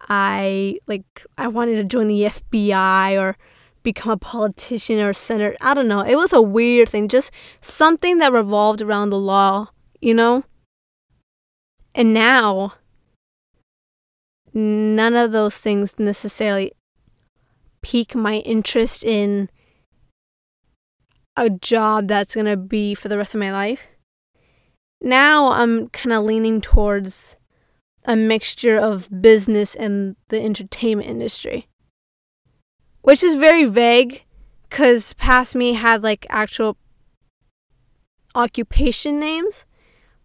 I 0.09 0.79
like 0.87 1.05
I 1.39 1.49
wanted 1.49 1.77
to 1.77 1.85
join 1.85 2.07
the 2.09 2.25
FBI 2.25 3.19
or 3.19 3.37
become 3.83 4.11
a 4.13 4.17
politician 4.17 4.99
or 5.01 5.13
senator. 5.13 5.57
I 5.61 5.73
don't 5.73 5.89
know. 5.89 6.01
It 6.01 6.17
was 6.17 6.33
a 6.33 6.43
weird 6.43 6.89
thing, 6.89 7.09
just 7.09 7.31
something 7.61 8.19
that 8.19 8.33
revolved 8.33 8.83
around 8.83 9.11
the 9.11 9.19
law, 9.19 9.69
you 10.01 10.13
know? 10.13 10.45
And 11.97 12.13
now 12.13 12.75
none 14.53 15.15
of 15.15 15.33
those 15.33 15.57
things 15.57 15.95
necessarily 15.99 16.73
pique 17.83 18.15
my 18.15 18.37
interest 18.39 19.03
in 19.03 19.49
a 21.37 21.51
job 21.51 22.09
that's 22.09 22.35
going 22.35 22.47
to 22.47 22.57
be 22.57 22.95
for 22.95 23.09
the 23.09 23.19
rest 23.19 23.35
of 23.35 23.41
my 23.41 23.53
life. 23.53 23.87
Now 25.01 25.49
I'm 25.53 25.89
kind 25.89 26.13
of 26.13 26.25
leaning 26.25 26.61
towards 26.61 27.37
a 28.05 28.17
mixture 28.17 28.79
of 28.79 29.09
business 29.21 29.75
and 29.75 30.17
the 30.29 30.41
entertainment 30.41 31.09
industry, 31.09 31.69
which 33.03 33.23
is 33.23 33.35
very 33.35 33.65
vague 33.65 34.25
because 34.69 35.13
past 35.15 35.55
me 35.55 35.75
had 35.75 36.03
like 36.03 36.27
actual 36.31 36.77
occupation 38.35 39.21
names, 39.21 39.66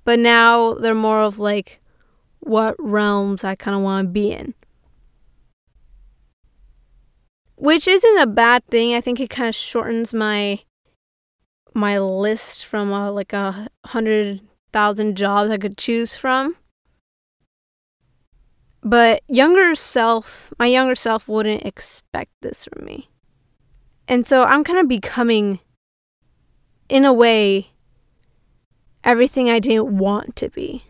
but 0.04 0.20
now 0.20 0.74
they're 0.74 0.94
more 0.96 1.22
of 1.22 1.40
like 1.40 1.82
what 2.40 2.76
realms 2.80 3.44
I 3.44 3.56
kind 3.56 3.76
of 3.76 3.82
want 3.82 4.08
to 4.08 4.12
be 4.12 4.32
in. 4.32 4.54
Which 7.56 7.88
isn't 7.88 8.18
a 8.18 8.28
bad 8.28 8.66
thing. 8.66 8.96
I 8.96 9.02
think 9.02 9.20
it 9.20 9.30
kind 9.30 9.48
of 9.48 9.56
shortens 9.56 10.14
my 10.14 10.62
my 11.74 12.00
list 12.00 12.66
from 12.66 12.92
uh, 12.92 13.12
like 13.12 13.34
a 13.34 13.68
hundred 13.86 14.42
thousand 14.74 15.16
jobs 15.16 15.50
I 15.52 15.58
could 15.58 15.78
choose 15.78 16.16
from. 16.16 16.56
But 18.84 19.22
younger 19.28 19.76
self, 19.76 20.52
my 20.58 20.66
younger 20.66 20.96
self 20.96 21.28
wouldn't 21.28 21.66
expect 21.66 22.32
this 22.42 22.66
from 22.66 22.84
me. 22.84 23.10
And 24.08 24.26
so 24.26 24.44
I'm 24.44 24.64
kind 24.64 24.80
of 24.80 24.88
becoming, 24.88 25.60
in 26.90 27.06
a 27.06 27.14
way, 27.14 27.71
everything 29.04 29.50
I 29.50 29.60
didn't 29.60 29.98
want 29.98 30.36
to 30.38 30.50
be. 30.50 30.86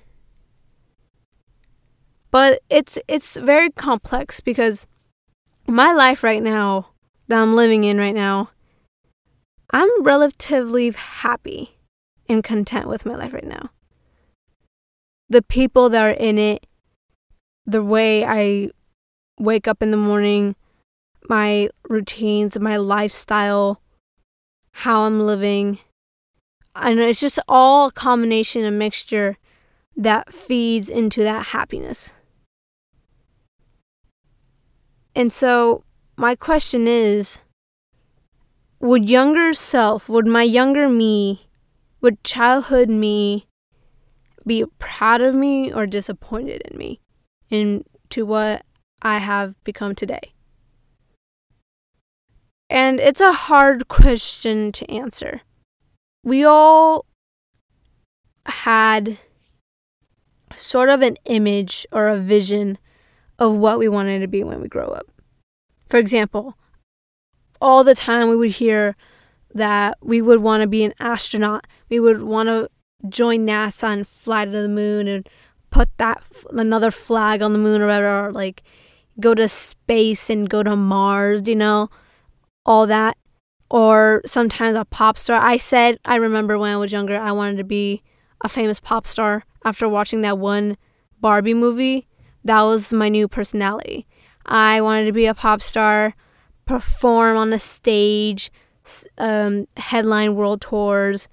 But 2.30 2.62
it's 2.70 2.98
it's 3.08 3.36
very 3.36 3.70
complex 3.72 4.40
because 4.40 4.88
my 5.68 5.92
life 5.92 6.24
right 6.24 6.42
now 6.42 6.90
that 7.28 7.42
I'm 7.42 7.56
living 7.56 7.84
in 7.84 7.98
right 7.98 8.16
now 8.16 8.52
I'm 9.74 10.04
relatively 10.04 10.92
happy 10.92 11.78
and 12.28 12.44
content 12.44 12.88
with 12.88 13.06
my 13.06 13.16
life 13.16 13.34
right 13.34 13.48
now. 13.48 13.70
The 15.30 15.42
people 15.42 15.90
that 15.90 16.04
are 16.04 16.12
in 16.12 16.38
it, 16.38 16.68
the 17.66 17.82
way 17.82 18.26
I 18.26 18.72
wake 19.40 19.68
up 19.70 19.82
in 19.82 19.92
the 19.92 19.98
morning, 19.98 20.56
my 21.30 21.70
routines, 21.88 22.60
my 22.60 22.76
lifestyle, 22.76 23.82
how 24.74 25.02
I'm 25.02 25.22
living. 25.22 25.80
I 26.74 26.94
know 26.94 27.08
it's 27.08 27.20
just 27.20 27.40
all 27.48 27.88
a 27.88 27.92
combination, 27.92 28.64
a 28.64 28.72
mixture 28.72 29.38
that 29.96 30.34
feeds 30.34 30.90
into 30.90 31.22
that 31.24 31.48
happiness. 31.48 32.14
And 35.16 35.34
so, 35.34 35.84
my 36.16 36.36
question 36.36 36.88
is 36.88 37.40
would 38.80 39.10
younger 39.10 39.54
self, 39.54 40.10
would 40.10 40.26
my 40.26 40.44
younger 40.44 40.90
me, 40.90 41.48
would 42.00 42.24
childhood 42.24 42.90
me 42.90 43.48
be 44.48 44.66
proud 44.80 45.22
of 45.22 45.36
me 45.36 45.72
or 45.72 45.86
disappointed 45.86 46.62
in 46.72 46.78
me 46.78 47.00
into 47.50 48.26
what 48.26 48.66
I 49.02 49.18
have 49.18 49.62
become 49.64 49.94
today? 49.94 50.34
And 52.70 53.00
it's 53.00 53.22
a 53.22 53.34
hard 53.34 53.88
question 53.88 54.72
to 54.72 54.90
answer. 54.90 55.42
We 56.24 56.44
all 56.44 57.06
had 58.46 59.18
sort 60.56 60.90
of 60.90 61.02
an 61.02 61.18
image 61.26 61.86
or 61.92 62.08
a 62.08 62.18
vision 62.18 62.78
of 63.40 63.56
what 63.56 63.80
we 63.80 63.88
wanted 63.88 64.20
to 64.20 64.28
be 64.28 64.44
when 64.44 64.62
we 64.62 64.68
grow 64.68 64.90
up. 64.90 65.08
For 65.88 65.98
example, 65.98 66.58
all 67.60 67.84
the 67.84 67.96
time 67.96 68.30
we 68.30 68.36
would 68.36 68.52
hear 68.52 68.96
that 69.54 69.98
we 70.02 70.22
would 70.22 70.42
want 70.42 70.62
to 70.62 70.68
be 70.68 70.84
an 70.84 70.94
astronaut. 71.00 71.66
We 71.90 72.00
would 72.00 72.22
want 72.22 72.48
to 72.48 72.70
join 73.10 73.48
NASA 73.48 73.92
and 73.92 74.08
fly 74.08 74.46
to 74.46 74.52
the 74.52 74.70
moon 74.70 75.08
and 75.08 75.28
put 75.70 75.90
that 75.98 76.24
another 76.52 76.92
flag 76.92 77.42
on 77.42 77.54
the 77.54 77.60
moon 77.60 77.82
or 77.82 77.88
whatever, 77.88 78.28
or 78.28 78.32
like 78.32 78.64
go 79.20 79.34
to 79.34 79.48
space 79.48 80.30
and 80.30 80.50
go 80.50 80.64
to 80.64 80.76
Mars, 80.76 81.42
you 81.46 81.56
know, 81.56 81.90
all 82.66 82.88
that. 82.88 83.18
Or 83.72 84.22
sometimes 84.26 84.76
a 84.76 84.84
pop 84.84 85.18
star. 85.18 85.40
I 85.40 85.56
said, 85.56 85.98
I 86.04 86.18
remember 86.18 86.58
when 86.58 86.74
I 86.74 86.78
was 86.78 86.92
younger, 86.92 87.18
I 87.18 87.32
wanted 87.32 87.56
to 87.58 87.64
be 87.64 88.04
a 88.44 88.50
famous 88.50 88.82
pop 88.82 89.08
star 89.08 89.46
after 89.64 89.88
watching 89.88 90.20
that 90.22 90.38
one 90.38 90.76
Barbie 91.22 91.54
movie. 91.54 92.06
That 92.44 92.64
was 92.64 92.92
my 92.92 93.08
new 93.08 93.30
personality. 93.30 94.08
I 94.46 94.82
wanted 94.82 95.06
to 95.06 95.14
be 95.14 95.26
a 95.26 95.34
pop 95.34 95.62
star 95.62 96.16
perform 96.66 97.38
on 97.38 97.50
the 97.50 97.60
stage, 97.60 98.52
um, 99.18 99.68
headline 99.78 100.36
world 100.36 100.60
tours, 100.60 101.30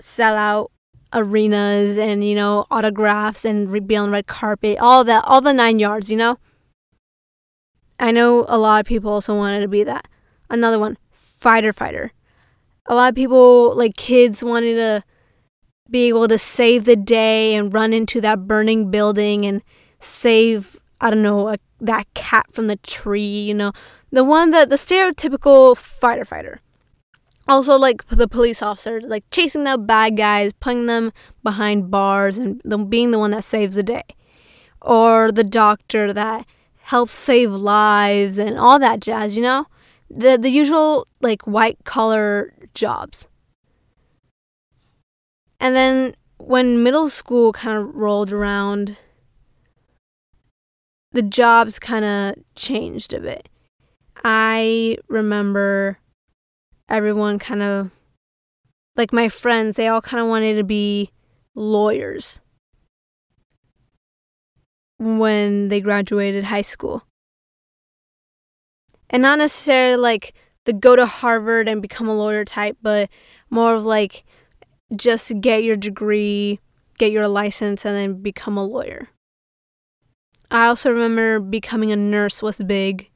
sell 0.00 0.36
out 0.36 0.72
arenas, 1.12 1.98
and 1.98 2.24
you 2.24 2.34
know 2.34 2.66
autographs 2.68 3.44
and 3.44 3.86
be 3.86 3.94
on 3.94 4.10
red 4.10 4.26
carpet, 4.26 4.78
all 4.80 5.04
that, 5.04 5.22
all 5.24 5.40
the 5.40 5.52
nine 5.52 5.78
yards, 5.78 6.10
you 6.10 6.16
know. 6.16 6.38
I 8.00 8.10
know 8.10 8.44
a 8.48 8.58
lot 8.58 8.80
of 8.80 8.86
people 8.86 9.12
also 9.12 9.36
wanted 9.36 9.60
to 9.60 9.68
be 9.68 9.84
that. 9.84 10.08
Another 10.50 10.78
one, 10.78 10.98
fighter 11.46 11.72
fighter. 11.72 12.12
A 12.86 12.94
lot 12.96 13.10
of 13.10 13.14
people, 13.14 13.72
like 13.76 13.94
kids, 13.96 14.42
wanted 14.42 14.74
to 14.74 15.04
be 15.88 16.08
able 16.08 16.26
to 16.26 16.38
save 16.38 16.86
the 16.86 16.96
day 16.96 17.54
and 17.54 17.72
run 17.72 17.92
into 17.92 18.20
that 18.20 18.48
burning 18.48 18.90
building 18.90 19.46
and 19.46 19.62
save, 20.00 20.76
I 21.00 21.08
don't 21.08 21.22
know, 21.22 21.50
a, 21.50 21.56
that 21.80 22.12
cat 22.14 22.46
from 22.50 22.66
the 22.66 22.74
tree, 22.78 23.42
you 23.42 23.54
know. 23.54 23.70
The 24.10 24.24
one 24.24 24.50
that 24.50 24.70
the 24.70 24.74
stereotypical 24.74 25.76
fighter 25.76 26.24
fighter. 26.24 26.62
Also, 27.46 27.76
like 27.76 28.04
the 28.08 28.26
police 28.26 28.60
officer, 28.60 29.00
like 29.00 29.22
chasing 29.30 29.62
the 29.62 29.78
bad 29.78 30.16
guys, 30.16 30.52
putting 30.58 30.86
them 30.86 31.12
behind 31.44 31.92
bars, 31.92 32.38
and 32.38 32.60
them 32.64 32.86
being 32.86 33.12
the 33.12 33.20
one 33.20 33.30
that 33.30 33.44
saves 33.44 33.76
the 33.76 33.84
day. 33.84 34.02
Or 34.82 35.30
the 35.30 35.44
doctor 35.44 36.12
that 36.12 36.44
helps 36.90 37.12
save 37.12 37.52
lives 37.52 38.36
and 38.36 38.58
all 38.58 38.80
that 38.80 38.98
jazz, 38.98 39.36
you 39.36 39.44
know? 39.44 39.66
The 40.08 40.38
the 40.38 40.50
usual 40.50 41.06
like 41.20 41.42
white 41.46 41.78
collar 41.84 42.54
jobs. 42.74 43.26
And 45.58 45.74
then 45.74 46.14
when 46.38 46.82
middle 46.82 47.08
school 47.08 47.52
kind 47.52 47.78
of 47.78 47.94
rolled 47.94 48.32
around, 48.32 48.96
the 51.12 51.22
jobs 51.22 51.78
kind 51.78 52.04
of 52.04 52.44
changed 52.54 53.12
a 53.12 53.20
bit. 53.20 53.48
I 54.22 54.98
remember 55.08 55.98
everyone 56.88 57.38
kind 57.38 57.62
of, 57.62 57.90
like 58.96 59.12
my 59.12 59.28
friends, 59.28 59.76
they 59.76 59.88
all 59.88 60.02
kind 60.02 60.22
of 60.22 60.28
wanted 60.28 60.56
to 60.56 60.64
be 60.64 61.10
lawyers 61.54 62.40
when 64.98 65.68
they 65.68 65.80
graduated 65.80 66.44
high 66.44 66.62
school. 66.62 67.02
And 69.16 69.22
not 69.22 69.38
necessarily 69.38 69.96
like 69.96 70.34
the 70.66 70.74
go 70.74 70.94
to 70.94 71.06
Harvard 71.06 71.70
and 71.70 71.80
become 71.80 72.06
a 72.06 72.14
lawyer 72.14 72.44
type, 72.44 72.76
but 72.82 73.08
more 73.48 73.74
of 73.74 73.86
like 73.86 74.26
just 74.94 75.40
get 75.40 75.64
your 75.64 75.74
degree, 75.74 76.60
get 76.98 77.12
your 77.12 77.26
license, 77.26 77.86
and 77.86 77.96
then 77.96 78.20
become 78.20 78.58
a 78.58 78.64
lawyer. 78.66 79.08
I 80.50 80.66
also 80.66 80.90
remember 80.90 81.40
becoming 81.40 81.92
a 81.92 81.96
nurse 81.96 82.42
was 82.42 82.58
big. 82.58 83.08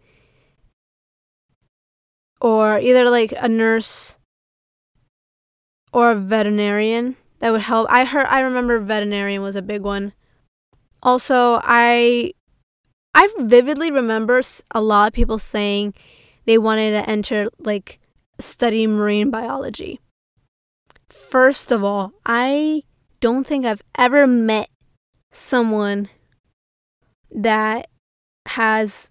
Or 2.40 2.78
either 2.78 3.11
like 3.11 3.35
a 3.38 3.50
nurse 3.50 4.16
or 5.92 6.12
a 6.12 6.16
veterinarian 6.16 7.19
that 7.40 7.50
would 7.50 7.61
help. 7.61 7.88
I 7.90 8.07
heard 8.07 8.25
I 8.25 8.40
remember 8.40 8.78
veterinarian 8.78 9.42
was 9.42 9.54
a 9.54 9.61
big 9.61 9.83
one. 9.83 10.14
Also, 11.02 11.61
I 11.62 12.33
I 13.14 13.29
vividly 13.38 13.90
remember 13.90 14.40
a 14.71 14.81
lot 14.81 15.09
of 15.09 15.12
people 15.12 15.38
saying 15.38 15.95
they 16.47 16.59
wanted 16.59 16.93
to 16.93 17.11
enter 17.11 17.49
like 17.59 17.99
study 18.38 18.87
marine 18.87 19.31
biology. 19.31 20.00
First 21.09 21.73
of 21.73 21.85
all, 21.85 22.12
I 22.25 22.83
don't 23.21 23.47
think 23.47 23.67
I've 23.67 23.83
ever 23.99 24.26
met 24.26 24.71
someone 25.33 26.09
that 27.31 27.88
has 28.47 29.11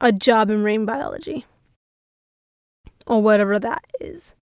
a 0.00 0.12
job 0.12 0.50
in 0.50 0.62
marine 0.62 0.84
biology 0.84 1.46
or 3.06 3.22
whatever 3.22 3.58
that 3.58 3.84
is. 4.00 4.34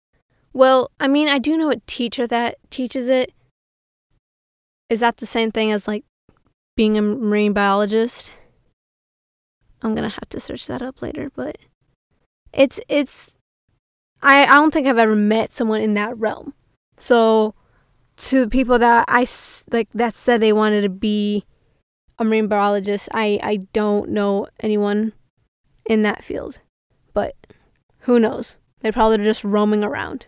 Well, 0.54 0.92
I 1.00 1.08
mean, 1.08 1.28
I 1.28 1.40
do 1.40 1.58
know 1.58 1.72
a 1.72 1.78
teacher 1.88 2.28
that 2.28 2.58
teaches 2.70 3.08
it. 3.08 3.34
Is 4.90 5.00
that 5.00 5.18
the 5.18 5.26
same 5.26 5.52
thing 5.52 5.72
as 5.72 5.88
like 5.88 6.04
being 6.82 6.98
a 6.98 7.02
marine 7.04 7.54
biologist? 7.54 8.32
I'm 9.84 9.94
to 9.94 10.10
have 10.10 10.30
to 10.30 10.40
search 10.40 10.66
that 10.66 10.82
up 10.82 11.00
later, 11.00 11.30
but 11.36 11.60
it's 12.54 12.80
it's 12.88 13.38
I, 14.24 14.46
I 14.46 14.56
don't 14.56 14.74
think 14.74 14.88
I've 14.88 14.98
ever 14.98 15.16
met 15.16 15.54
someone 15.54 15.82
in 15.82 15.94
that 15.94 16.18
realm. 16.18 16.56
So 16.98 17.54
to 18.18 18.50
people 18.50 18.80
that 18.80 19.06
I 19.08 19.28
like 19.72 19.90
that 19.94 20.16
said 20.16 20.42
they 20.42 20.52
wanted 20.52 20.82
to 20.82 20.90
be 20.90 21.46
a 22.18 22.26
marine 22.26 22.48
biologist, 22.48 23.10
I 23.14 23.40
I 23.44 23.58
don't 23.74 24.10
know 24.10 24.48
anyone 24.62 25.14
in 25.86 26.02
that 26.02 26.24
field. 26.24 26.62
But 27.14 27.36
who 28.00 28.20
knows? 28.20 28.58
They're 28.80 28.92
probably 28.92 29.24
just 29.24 29.44
roaming 29.44 29.84
around. 29.84 30.26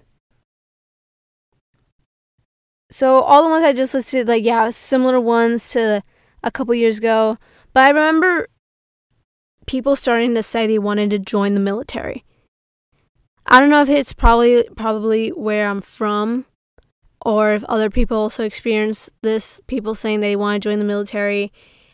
So 2.92 3.22
all 3.22 3.42
the 3.42 3.50
ones 3.50 3.66
I 3.66 3.74
just 3.74 3.96
listed, 3.96 4.28
like 4.28 4.44
yeah, 4.44 4.70
similar 4.70 5.20
ones 5.20 5.72
to 5.72 6.04
a 6.44 6.52
couple 6.52 6.76
years 6.76 6.98
ago. 6.98 7.38
But 7.74 7.86
I 7.86 7.90
remember 7.90 8.48
people 9.66 9.96
starting 9.96 10.36
to 10.36 10.44
say 10.44 10.68
they 10.68 10.80
wanted 10.80 11.10
to 11.12 11.20
join 11.20 11.54
the 11.54 11.60
military. 11.60 12.24
I 13.46 13.60
don't 13.60 13.70
know 13.70 13.82
if 13.82 13.90
it's 13.90 14.14
probably 14.14 14.68
probably 14.76 15.30
where 15.30 15.68
I'm 15.68 15.82
from 15.82 16.46
or 17.26 17.54
if 17.54 17.64
other 17.66 17.90
people 17.90 18.18
also 18.18 18.44
experience 18.44 19.10
this 19.22 19.62
people 19.68 19.96
saying 19.96 20.20
they 20.20 20.36
want 20.36 20.62
to 20.62 20.70
join 20.70 20.80
the 20.80 20.86
military 20.86 21.52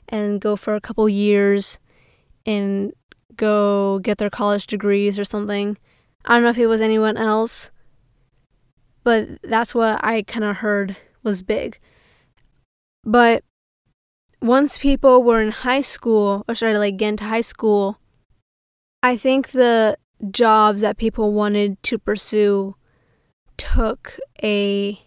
and 0.08 0.42
go 0.42 0.56
for 0.56 0.76
a 0.76 0.82
couple 0.82 1.08
years 1.08 1.80
and 2.46 2.94
go 3.36 4.00
get 4.00 4.18
their 4.18 4.30
college 4.30 4.68
degrees 4.68 5.18
or 5.20 5.24
something. 5.24 5.78
I 6.26 6.34
don't 6.34 6.44
know 6.44 6.50
if 6.50 6.58
it 6.58 6.68
was 6.68 6.82
anyone 6.82 7.18
else, 7.18 7.72
but 9.04 9.42
that's 9.44 9.74
what 9.74 10.04
I 10.04 10.24
kind 10.24 10.44
of 10.44 10.58
heard 10.58 10.98
was 11.24 11.42
big. 11.42 11.80
But 13.04 13.44
once 14.42 14.78
people 14.78 15.24
were 15.24 15.42
in 15.42 15.52
high 15.52 15.82
school 15.82 16.46
or 16.48 16.56
started 16.56 16.80
like 16.80 16.98
getting 16.98 17.18
to 17.18 17.26
high 17.26 17.42
school, 17.42 18.00
I 19.04 19.18
think 19.18 19.50
the 19.50 19.98
jobs 20.32 20.82
that 20.82 20.98
people 20.98 21.34
wanted 21.34 21.82
to 21.84 21.98
pursue 21.98 22.76
took 23.58 24.18
a 24.44 25.00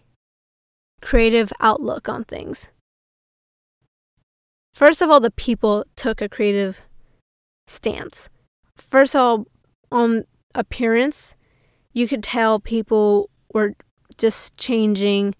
creative 1.01 1.51
outlook 1.59 2.07
on 2.07 2.23
things. 2.23 2.69
First 4.73 5.01
of 5.01 5.09
all, 5.09 5.19
the 5.19 5.31
people 5.31 5.85
took 5.95 6.21
a 6.21 6.29
creative 6.29 6.81
stance. 7.67 8.29
First 8.75 9.15
of 9.15 9.19
all, 9.19 9.47
on 9.91 10.25
appearance, 10.55 11.35
you 11.91 12.07
could 12.07 12.23
tell 12.23 12.59
people 12.59 13.29
were 13.53 13.75
just 14.17 14.57
changing 14.57 15.35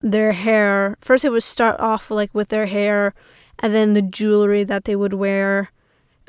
their 0.00 0.32
hair. 0.32 0.96
First, 1.00 1.24
it 1.24 1.30
would 1.30 1.42
start 1.42 1.78
off 1.80 2.10
like 2.10 2.34
with 2.34 2.48
their 2.48 2.66
hair, 2.66 3.14
and 3.58 3.74
then 3.74 3.92
the 3.92 4.02
jewelry 4.02 4.64
that 4.64 4.84
they 4.84 4.96
would 4.96 5.14
wear. 5.14 5.70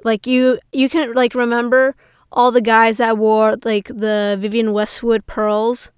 Like 0.03 0.25
you, 0.25 0.59
you 0.71 0.89
can 0.89 1.13
like 1.13 1.35
remember 1.35 1.95
all 2.31 2.51
the 2.51 2.61
guys 2.61 2.97
that 2.97 3.17
wore 3.17 3.57
like 3.63 3.87
the 3.87 4.37
Vivienne 4.39 4.73
Westwood 4.73 5.25
pearls. 5.25 5.91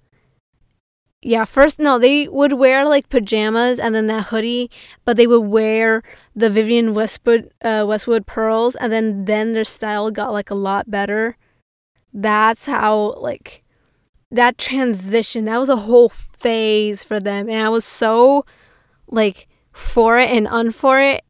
Yeah, 1.24 1.44
first 1.44 1.78
no, 1.78 2.00
they 2.00 2.26
would 2.26 2.54
wear 2.54 2.84
like 2.84 3.08
pajamas 3.08 3.78
and 3.78 3.94
then 3.94 4.08
that 4.08 4.26
hoodie, 4.26 4.70
but 5.04 5.16
they 5.16 5.28
would 5.28 5.42
wear 5.42 6.02
the 6.34 6.50
Vivienne 6.50 6.94
Westwood 6.94 7.52
uh, 7.62 7.84
Westwood 7.86 8.26
pearls, 8.26 8.74
and 8.74 8.92
then 8.92 9.24
then 9.26 9.52
their 9.52 9.64
style 9.64 10.10
got 10.10 10.32
like 10.32 10.50
a 10.50 10.56
lot 10.56 10.90
better. 10.90 11.36
That's 12.12 12.66
how 12.66 13.14
like 13.18 13.61
that 14.32 14.58
transition. 14.58 15.44
That 15.44 15.58
was 15.58 15.68
a 15.68 15.76
whole 15.76 16.08
phase 16.08 17.04
for 17.04 17.20
them, 17.20 17.48
and 17.48 17.62
I 17.62 17.68
was 17.68 17.84
so 17.84 18.44
like 19.06 19.46
for 19.72 20.18
it 20.18 20.30
and 20.30 20.46
unfor 20.46 21.14
it 21.14 21.24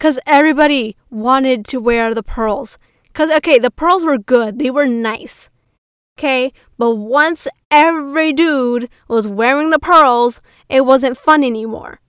because 0.00 0.18
everybody 0.26 0.96
wanted 1.10 1.66
to 1.66 1.78
wear 1.78 2.14
the 2.14 2.22
pearls. 2.22 2.78
Because, 3.04 3.30
okay, 3.30 3.58
the 3.58 3.70
pearls 3.70 4.04
were 4.04 4.18
good, 4.18 4.58
they 4.58 4.70
were 4.70 4.86
nice. 4.86 5.50
Okay, 6.18 6.52
but 6.78 6.96
once 6.96 7.48
every 7.70 8.32
dude 8.32 8.88
was 9.08 9.26
wearing 9.26 9.70
the 9.70 9.78
pearls, 9.78 10.40
it 10.68 10.84
wasn't 10.84 11.18
fun 11.18 11.42
anymore. 11.42 12.00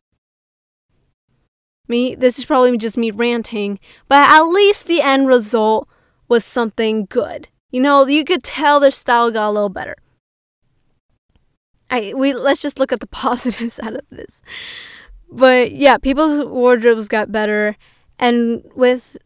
Me, 1.88 2.16
this 2.16 2.40
is 2.40 2.46
probably 2.46 2.78
just 2.78 2.98
me 2.98 3.12
ranting, 3.12 3.80
but 4.08 4.28
at 4.30 4.44
least 4.44 4.86
the 4.86 5.02
end 5.02 5.28
result 5.28 5.88
was 6.28 6.46
something 6.46 7.06
good. 7.10 7.50
You 7.72 7.82
know, 7.82 8.06
you 8.06 8.24
could 8.24 8.44
tell 8.44 8.80
their 8.80 8.92
style 8.92 9.32
got 9.32 9.50
a 9.50 9.52
little 9.52 9.70
better. 9.70 9.96
I 11.92 12.14
we 12.16 12.34
let's 12.34 12.62
just 12.62 12.80
look 12.80 12.92
at 12.92 13.02
the 13.02 13.08
positives 13.24 13.80
out 13.80 13.96
of 13.96 14.06
this. 14.10 14.42
But 15.30 15.74
yeah, 15.74 15.98
people's 15.98 16.44
wardrobes 16.44 17.08
got 17.08 17.32
better 17.32 17.78
and 18.18 18.64
with 18.76 19.18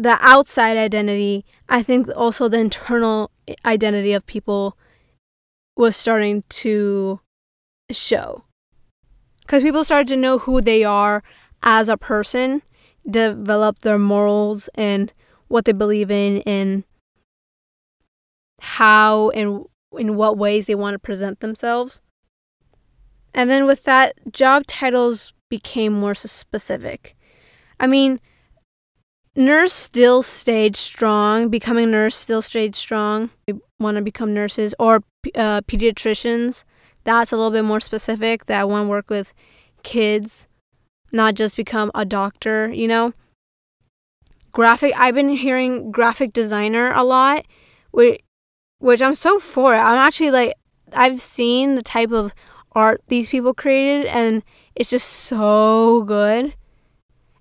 the 0.00 0.16
outside 0.22 0.78
identity, 0.78 1.44
I 1.68 1.82
think 1.82 2.08
also 2.16 2.48
the 2.48 2.58
internal 2.58 3.30
identity 3.66 4.14
of 4.14 4.24
people 4.24 4.76
was 5.76 5.94
starting 5.94 6.42
to 6.48 7.20
show. 7.90 8.44
Because 9.42 9.62
people 9.62 9.84
started 9.84 10.08
to 10.08 10.16
know 10.16 10.38
who 10.38 10.62
they 10.62 10.84
are 10.84 11.22
as 11.62 11.90
a 11.90 11.98
person, 11.98 12.62
develop 13.08 13.80
their 13.80 13.98
morals 13.98 14.70
and 14.74 15.12
what 15.48 15.66
they 15.66 15.72
believe 15.72 16.10
in, 16.10 16.40
and 16.46 16.84
how 18.60 19.28
and 19.30 19.66
in 19.98 20.16
what 20.16 20.38
ways 20.38 20.66
they 20.66 20.74
want 20.74 20.94
to 20.94 20.98
present 20.98 21.40
themselves. 21.40 22.00
And 23.34 23.48
then 23.48 23.66
with 23.66 23.84
that, 23.84 24.14
job 24.32 24.66
titles 24.66 25.32
became 25.48 25.92
more 25.92 26.14
specific. 26.14 27.16
I 27.78 27.86
mean, 27.86 28.20
nurse 29.36 29.72
still 29.72 30.22
stayed 30.22 30.76
strong. 30.76 31.48
Becoming 31.48 31.90
nurse 31.90 32.16
still 32.16 32.42
stayed 32.42 32.74
strong. 32.74 33.30
We 33.46 33.60
want 33.78 33.96
to 33.96 34.02
become 34.02 34.34
nurses 34.34 34.74
or 34.78 35.02
uh, 35.34 35.62
pediatricians. 35.62 36.64
That's 37.04 37.32
a 37.32 37.36
little 37.36 37.50
bit 37.50 37.64
more 37.64 37.80
specific. 37.80 38.46
That 38.46 38.60
I 38.60 38.64
want 38.64 38.86
to 38.86 38.88
work 38.88 39.10
with 39.10 39.32
kids, 39.82 40.48
not 41.12 41.34
just 41.34 41.56
become 41.56 41.90
a 41.94 42.04
doctor. 42.04 42.72
You 42.72 42.88
know. 42.88 43.12
Graphic. 44.52 44.92
I've 44.96 45.14
been 45.14 45.28
hearing 45.28 45.92
graphic 45.92 46.32
designer 46.32 46.92
a 46.92 47.04
lot, 47.04 47.46
which 48.80 49.00
I'm 49.00 49.14
so 49.14 49.38
for. 49.38 49.74
it. 49.74 49.78
I'm 49.78 49.96
actually 49.96 50.32
like 50.32 50.54
I've 50.92 51.20
seen 51.20 51.76
the 51.76 51.82
type 51.82 52.10
of 52.10 52.34
art 52.72 53.02
these 53.06 53.28
people 53.28 53.54
created, 53.54 54.06
and 54.06 54.42
it's 54.74 54.90
just 54.90 55.08
so 55.08 56.02
good. 56.02 56.54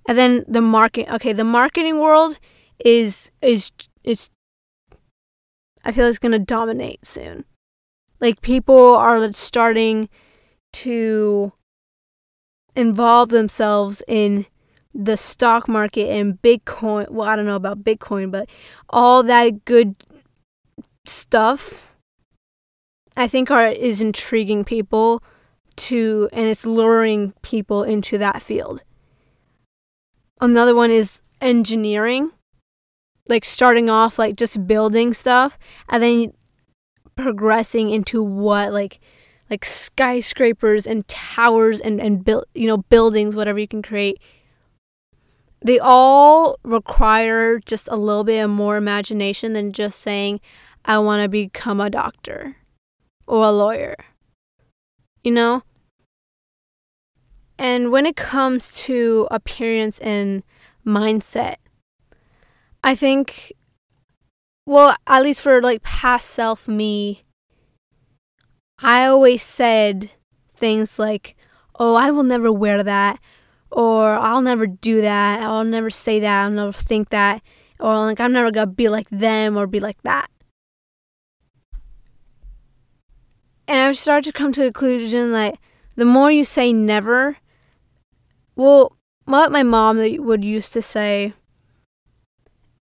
And 0.07 0.17
then 0.17 0.45
the 0.47 0.61
market. 0.61 1.11
Okay, 1.11 1.33
the 1.33 1.43
marketing 1.43 1.99
world 1.99 2.37
is 2.85 3.31
is 3.41 3.71
is. 4.03 4.29
I 5.83 5.91
feel 5.91 6.05
it's 6.05 6.19
gonna 6.19 6.39
dominate 6.39 7.05
soon. 7.05 7.45
Like 8.19 8.41
people 8.41 8.95
are 8.95 9.31
starting 9.31 10.09
to 10.73 11.53
involve 12.75 13.29
themselves 13.29 14.03
in 14.07 14.45
the 14.93 15.15
stock 15.15 15.67
market 15.67 16.09
and 16.09 16.41
Bitcoin. 16.41 17.09
Well, 17.09 17.27
I 17.27 17.35
don't 17.35 17.45
know 17.45 17.55
about 17.55 17.83
Bitcoin, 17.83 18.31
but 18.31 18.49
all 18.89 19.23
that 19.23 19.63
good 19.65 19.95
stuff 21.09 21.87
I 23.15 23.27
think 23.27 23.51
are 23.51 23.67
is 23.67 24.01
intriguing 24.01 24.63
people 24.63 25.21
to 25.75 26.29
and 26.31 26.47
it's 26.47 26.65
luring 26.65 27.33
people 27.41 27.83
into 27.83 28.17
that 28.17 28.41
field. 28.41 28.83
Another 30.41 30.73
one 30.73 30.91
is 30.91 31.19
engineering, 31.41 32.31
like 33.27 33.43
starting 33.43 33.89
off 33.89 34.17
like 34.17 34.35
just 34.35 34.67
building 34.67 35.13
stuff 35.13 35.57
and 35.89 36.01
then 36.01 36.33
progressing 37.15 37.89
into 37.89 38.23
what 38.23 38.71
like 38.71 38.99
like 39.49 39.65
skyscrapers 39.65 40.87
and 40.87 41.07
towers 41.07 41.81
and 41.81 41.99
and 41.99 42.23
build 42.23 42.45
you 42.53 42.67
know 42.67 42.77
buildings 42.77 43.35
whatever 43.35 43.59
you 43.59 43.67
can 43.67 43.81
create 43.81 44.21
they 45.61 45.77
all 45.79 46.57
require 46.63 47.59
just 47.59 47.89
a 47.89 47.97
little 47.97 48.23
bit 48.23 48.47
more 48.47 48.77
imagination 48.77 49.51
than 49.51 49.73
just 49.73 49.99
saying 49.99 50.39
i 50.89 50.97
want 50.97 51.23
to 51.23 51.29
become 51.29 51.79
a 51.79 51.89
doctor 51.89 52.57
or 53.25 53.45
a 53.45 53.51
lawyer 53.51 53.95
you 55.23 55.31
know 55.31 55.63
and 57.59 57.91
when 57.91 58.05
it 58.05 58.15
comes 58.15 58.71
to 58.85 59.27
appearance 59.29 59.99
and 59.99 60.43
mindset, 60.87 61.55
I 62.81 62.95
think, 62.95 63.51
well, 64.65 64.95
at 65.05 65.23
least 65.23 65.41
for 65.41 65.61
like 65.61 65.83
past 65.83 66.29
self 66.29 66.69
me, 66.69 67.23
I 68.81 69.05
always 69.05 69.43
said 69.43 70.09
things 70.55 70.97
like, 70.97 71.35
oh, 71.77 71.95
I 71.95 72.11
will 72.11 72.23
never 72.23 72.49
wear 72.49 72.81
that, 72.81 73.19
or 73.69 74.13
I'll 74.13 74.41
never 74.41 74.65
do 74.65 75.01
that, 75.01 75.41
I'll 75.41 75.65
never 75.65 75.89
say 75.89 76.21
that, 76.21 76.43
I'll 76.43 76.51
never 76.51 76.71
think 76.71 77.09
that, 77.09 77.41
or 77.77 77.93
like 77.97 78.21
I'm 78.21 78.31
never 78.31 78.51
gonna 78.51 78.67
be 78.67 78.87
like 78.87 79.09
them 79.09 79.57
or 79.57 79.67
be 79.67 79.81
like 79.81 80.01
that. 80.03 80.31
And 83.69 83.77
I've 83.77 83.99
started 83.99 84.33
to 84.33 84.37
come 84.37 84.51
to 84.53 84.61
the 84.61 84.71
conclusion 84.71 85.31
like 85.31 85.59
the 85.95 86.03
more 86.03 86.31
you 86.31 86.43
say 86.43 86.73
never, 86.73 87.37
well, 88.55 88.97
what 89.25 89.51
my 89.51 89.61
mom 89.61 89.97
would 89.97 90.43
used 90.43 90.73
to 90.73 90.81
say 90.81 91.33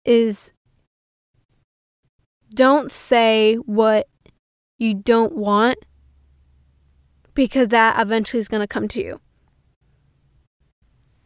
is 0.04 0.52
don't 2.54 2.92
say 2.92 3.54
what 3.54 4.06
you 4.78 4.92
don't 4.92 5.34
want 5.34 5.78
because 7.32 7.68
that 7.68 7.98
eventually 7.98 8.40
is 8.40 8.48
going 8.48 8.60
to 8.60 8.66
come 8.66 8.86
to 8.88 9.02
you. 9.02 9.20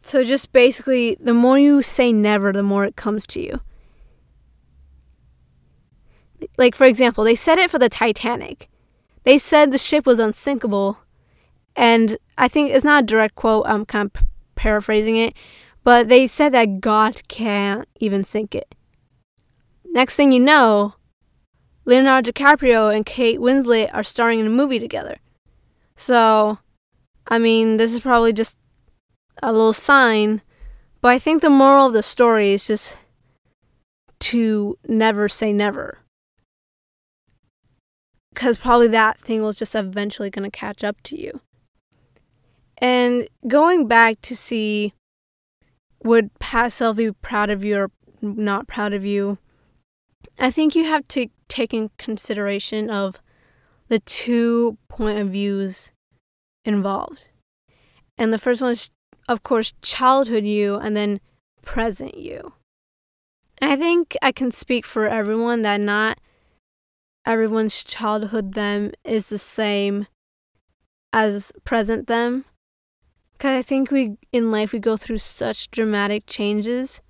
So 0.01 0.23
just 0.23 0.53
basically, 0.53 1.17
the 1.19 1.33
more 1.33 1.59
you 1.59 1.81
say 1.81 2.13
never, 2.13 2.53
the 2.53 2.63
more 2.63 2.85
it 2.85 2.95
comes 2.95 3.27
to 3.27 3.41
you. 3.41 3.59
Like, 6.57 6.73
for 6.73 6.85
example, 6.85 7.25
they 7.25 7.35
said 7.35 7.59
it 7.59 7.69
for 7.69 7.79
the 7.79 7.89
Titanic. 7.89 8.70
They 9.23 9.37
said 9.37 9.71
the 9.71 9.77
ship 9.77 10.05
was 10.05 10.19
unsinkable. 10.19 10.99
And 11.75 12.17
I 12.37 12.47
think 12.47 12.71
it's 12.71 12.85
not 12.85 13.03
a 13.03 13.05
direct 13.05 13.35
quote, 13.35 13.65
I'm 13.67 13.85
kind 13.85 14.11
of 14.13 14.23
paraphrasing 14.55 15.15
it, 15.17 15.33
but 15.83 16.09
they 16.09 16.27
said 16.27 16.53
that 16.53 16.81
God 16.81 17.27
can't 17.27 17.87
even 17.99 18.23
sink 18.23 18.55
it. 18.55 18.75
Next 19.85 20.15
thing 20.15 20.31
you 20.31 20.39
know, 20.39 20.95
Leonardo 21.85 22.31
DiCaprio 22.31 22.93
and 22.93 23.05
Kate 23.05 23.39
Winslet 23.39 23.89
are 23.93 24.03
starring 24.03 24.39
in 24.39 24.47
a 24.47 24.51
movie 24.51 24.79
together. 24.79 25.17
So, 25.95 26.59
I 27.27 27.39
mean, 27.39 27.77
this 27.77 27.93
is 27.93 28.01
probably 28.01 28.33
just 28.33 28.57
a 29.41 29.51
little 29.51 29.73
sign, 29.73 30.41
but 31.01 31.09
I 31.09 31.19
think 31.19 31.41
the 31.41 31.49
moral 31.49 31.87
of 31.87 31.93
the 31.93 32.03
story 32.03 32.53
is 32.53 32.67
just 32.67 32.97
to 34.19 34.77
never 34.87 35.27
say 35.27 35.51
never. 35.51 35.99
Because 38.33 38.57
probably 38.57 38.87
that 38.87 39.19
thing 39.19 39.43
was 39.43 39.57
just 39.57 39.75
eventually 39.75 40.29
going 40.29 40.49
to 40.49 40.57
catch 40.57 40.83
up 40.83 41.01
to 41.03 41.19
you. 41.19 41.41
And 42.77 43.27
going 43.47 43.87
back 43.87 44.21
to 44.21 44.35
see 44.35 44.93
would 46.03 46.37
past 46.39 46.77
self 46.77 46.97
be 46.97 47.11
proud 47.11 47.49
of 47.49 47.63
you 47.63 47.77
or 47.77 47.91
not 48.21 48.67
proud 48.67 48.93
of 48.93 49.05
you, 49.05 49.37
I 50.39 50.49
think 50.49 50.75
you 50.75 50.85
have 50.85 51.07
to 51.09 51.27
take 51.47 51.73
in 51.73 51.91
consideration 51.97 52.89
of 52.89 53.21
the 53.89 53.99
two 53.99 54.77
point 54.87 55.19
of 55.19 55.29
views 55.29 55.91
involved. 56.65 57.27
And 58.17 58.31
the 58.31 58.37
first 58.37 58.61
one 58.61 58.71
is, 58.71 58.89
of 59.27 59.43
course, 59.43 59.73
childhood 59.81 60.45
you 60.45 60.75
and 60.75 60.95
then 60.95 61.19
present 61.61 62.17
you. 62.17 62.53
I 63.61 63.75
think 63.75 64.17
I 64.21 64.31
can 64.31 64.51
speak 64.51 64.85
for 64.85 65.07
everyone 65.07 65.61
that 65.61 65.79
not 65.79 66.19
everyone's 67.25 67.83
childhood 67.83 68.53
them 68.53 68.91
is 69.03 69.27
the 69.27 69.39
same 69.39 70.07
as 71.13 71.51
present 71.63 72.07
them. 72.07 72.45
Because 73.33 73.57
I 73.57 73.61
think 73.61 73.91
we, 73.91 74.17
in 74.31 74.51
life, 74.51 74.71
we 74.71 74.79
go 74.79 74.97
through 74.97 75.17
such 75.17 75.71
dramatic 75.71 76.25
changes 76.27 77.01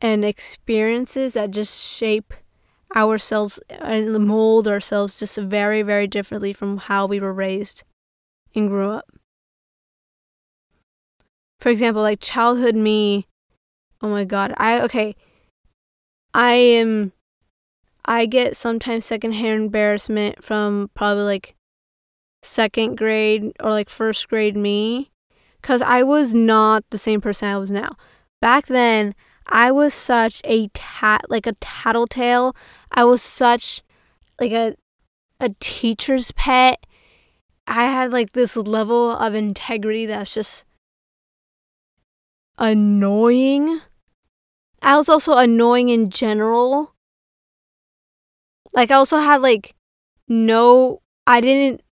and 0.00 0.24
experiences 0.24 1.32
that 1.32 1.50
just 1.50 1.82
shape 1.82 2.34
ourselves 2.94 3.58
and 3.70 4.26
mold 4.26 4.68
ourselves 4.68 5.14
just 5.14 5.38
very, 5.38 5.82
very 5.82 6.06
differently 6.06 6.52
from 6.52 6.76
how 6.76 7.06
we 7.06 7.18
were 7.18 7.32
raised 7.32 7.82
and 8.54 8.68
grew 8.68 8.90
up. 8.90 9.10
For 11.58 11.70
example, 11.70 12.02
like 12.02 12.20
childhood 12.20 12.76
me, 12.76 13.26
oh 14.02 14.08
my 14.08 14.24
god, 14.24 14.54
I, 14.58 14.80
okay, 14.82 15.14
I 16.34 16.52
am, 16.52 17.12
I 18.06 18.26
get 18.26 18.56
sometimes 18.56 19.04
secondhand 19.04 19.62
embarrassment 19.62 20.42
from 20.42 20.90
probably 20.94 21.24
like 21.24 21.56
second 22.42 22.96
grade 22.96 23.52
or 23.60 23.70
like 23.70 23.90
first 23.90 24.28
grade 24.28 24.56
me 24.56 25.10
because 25.60 25.82
I 25.82 26.04
was 26.04 26.32
not 26.32 26.84
the 26.90 26.98
same 26.98 27.20
person 27.20 27.48
I 27.48 27.58
was 27.58 27.70
now. 27.70 27.96
Back 28.40 28.66
then, 28.66 29.14
I 29.48 29.72
was 29.72 29.92
such 29.92 30.40
a 30.44 30.68
tat 30.68 31.26
like 31.28 31.46
a 31.46 31.52
tattletale. 31.60 32.56
I 32.92 33.04
was 33.04 33.22
such 33.22 33.82
like 34.40 34.52
a 34.52 34.76
a 35.40 35.50
teacher's 35.60 36.30
pet. 36.32 36.86
I 37.66 37.84
had 37.84 38.12
like 38.12 38.32
this 38.32 38.56
level 38.56 39.10
of 39.10 39.34
integrity 39.34 40.06
that's 40.06 40.32
just 40.32 40.64
annoying. 42.56 43.80
I 44.82 44.96
was 44.96 45.08
also 45.08 45.36
annoying 45.36 45.88
in 45.88 46.10
general. 46.10 46.94
Like 48.76 48.90
I 48.90 48.94
also 48.94 49.16
had 49.16 49.40
like 49.40 49.74
no 50.28 51.00
I 51.26 51.40
didn't 51.40 51.82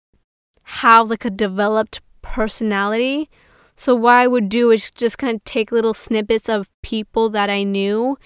have 0.63 1.09
like 1.09 1.25
a 1.25 1.29
developed 1.29 1.99
personality. 2.21 3.29
So 3.75 3.93
what 3.93 4.13
I 4.13 4.27
would 4.27 4.47
do 4.47 4.71
is 4.71 4.91
just 4.91 5.17
kind 5.17 5.35
of 5.35 5.43
take 5.43 5.71
little 5.71 5.93
snippets 5.93 6.47
of 6.47 6.69
people 6.81 7.29
that 7.31 7.49
I 7.49 7.63
knew 7.63 8.17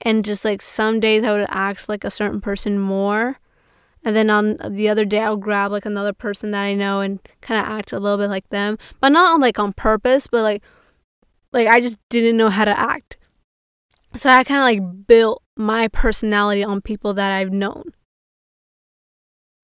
and 0.00 0.24
just 0.24 0.44
like 0.44 0.62
some 0.62 0.98
days 0.98 1.22
I 1.22 1.32
would 1.32 1.46
act 1.50 1.88
like 1.88 2.02
a 2.02 2.10
certain 2.10 2.40
person 2.40 2.78
more. 2.80 3.38
And 4.04 4.16
then 4.16 4.30
on 4.30 4.56
the 4.70 4.88
other 4.88 5.04
day 5.04 5.20
I'll 5.20 5.36
grab 5.36 5.70
like 5.70 5.84
another 5.84 6.12
person 6.12 6.50
that 6.52 6.62
I 6.62 6.74
know 6.74 7.00
and 7.00 7.20
kind 7.42 7.60
of 7.60 7.70
act 7.70 7.92
a 7.92 8.00
little 8.00 8.18
bit 8.18 8.30
like 8.30 8.48
them, 8.48 8.78
but 9.00 9.10
not 9.10 9.34
on, 9.34 9.40
like 9.40 9.58
on 9.58 9.72
purpose, 9.74 10.26
but 10.26 10.42
like 10.42 10.62
like 11.52 11.68
I 11.68 11.80
just 11.80 11.96
didn't 12.08 12.36
know 12.36 12.50
how 12.50 12.64
to 12.64 12.78
act. 12.78 13.18
So 14.14 14.30
I 14.30 14.44
kind 14.44 14.58
of 14.58 14.64
like 14.64 15.06
built 15.06 15.42
my 15.56 15.88
personality 15.88 16.64
on 16.64 16.80
people 16.80 17.12
that 17.14 17.32
I've 17.32 17.52
known. 17.52 17.92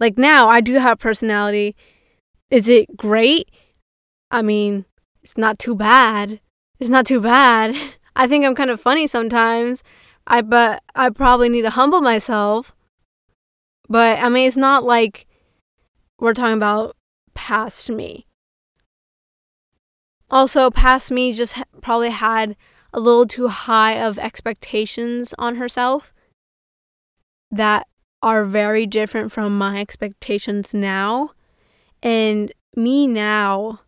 Like 0.00 0.18
now 0.18 0.48
I 0.48 0.60
do 0.60 0.74
have 0.74 0.98
personality 0.98 1.76
is 2.50 2.68
it 2.68 2.96
great? 2.96 3.50
I 4.30 4.40
mean, 4.42 4.84
it's 5.22 5.36
not 5.36 5.58
too 5.58 5.74
bad. 5.74 6.40
it's 6.78 6.90
not 6.90 7.06
too 7.06 7.20
bad. 7.20 7.74
I 8.16 8.28
think 8.28 8.44
I'm 8.44 8.54
kind 8.54 8.70
of 8.70 8.80
funny 8.80 9.06
sometimes. 9.08 9.82
I 10.26 10.40
but 10.40 10.82
I 10.94 11.10
probably 11.10 11.48
need 11.48 11.62
to 11.62 11.70
humble 11.70 12.00
myself. 12.00 12.74
But 13.88 14.20
I 14.20 14.28
mean, 14.28 14.46
it's 14.46 14.56
not 14.56 14.84
like 14.84 15.26
we're 16.20 16.32
talking 16.32 16.56
about 16.56 16.96
past 17.34 17.90
me. 17.90 18.26
Also, 20.30 20.70
past 20.70 21.10
me 21.10 21.32
just 21.32 21.56
probably 21.82 22.10
had 22.10 22.56
a 22.92 23.00
little 23.00 23.26
too 23.26 23.48
high 23.48 24.00
of 24.00 24.18
expectations 24.18 25.34
on 25.38 25.56
herself 25.56 26.14
that 27.50 27.88
are 28.24 28.42
very 28.46 28.86
different 28.86 29.30
from 29.30 29.56
my 29.58 29.78
expectations 29.78 30.72
now. 30.72 31.32
And 32.02 32.50
me 32.74 33.06
now, 33.06 33.80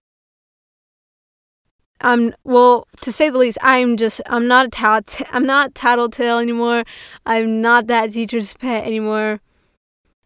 I'm 2.03 2.35
well 2.45 2.87
to 3.01 3.11
say 3.11 3.31
the 3.31 3.39
least. 3.39 3.57
I'm 3.63 3.97
just 3.97 4.21
I'm 4.27 4.47
not 4.47 4.67
a 4.67 4.69
tat 4.69 5.23
I'm 5.33 5.47
not 5.47 5.75
tattletale 5.75 6.39
anymore. 6.39 6.85
I'm 7.25 7.63
not 7.63 7.87
that 7.87 8.13
teacher's 8.13 8.53
pet 8.53 8.85
anymore. 8.85 9.41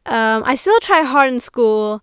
Um, 0.07 0.42
I 0.44 0.57
still 0.57 0.81
try 0.81 1.03
hard 1.03 1.33
in 1.33 1.38
school. 1.38 2.03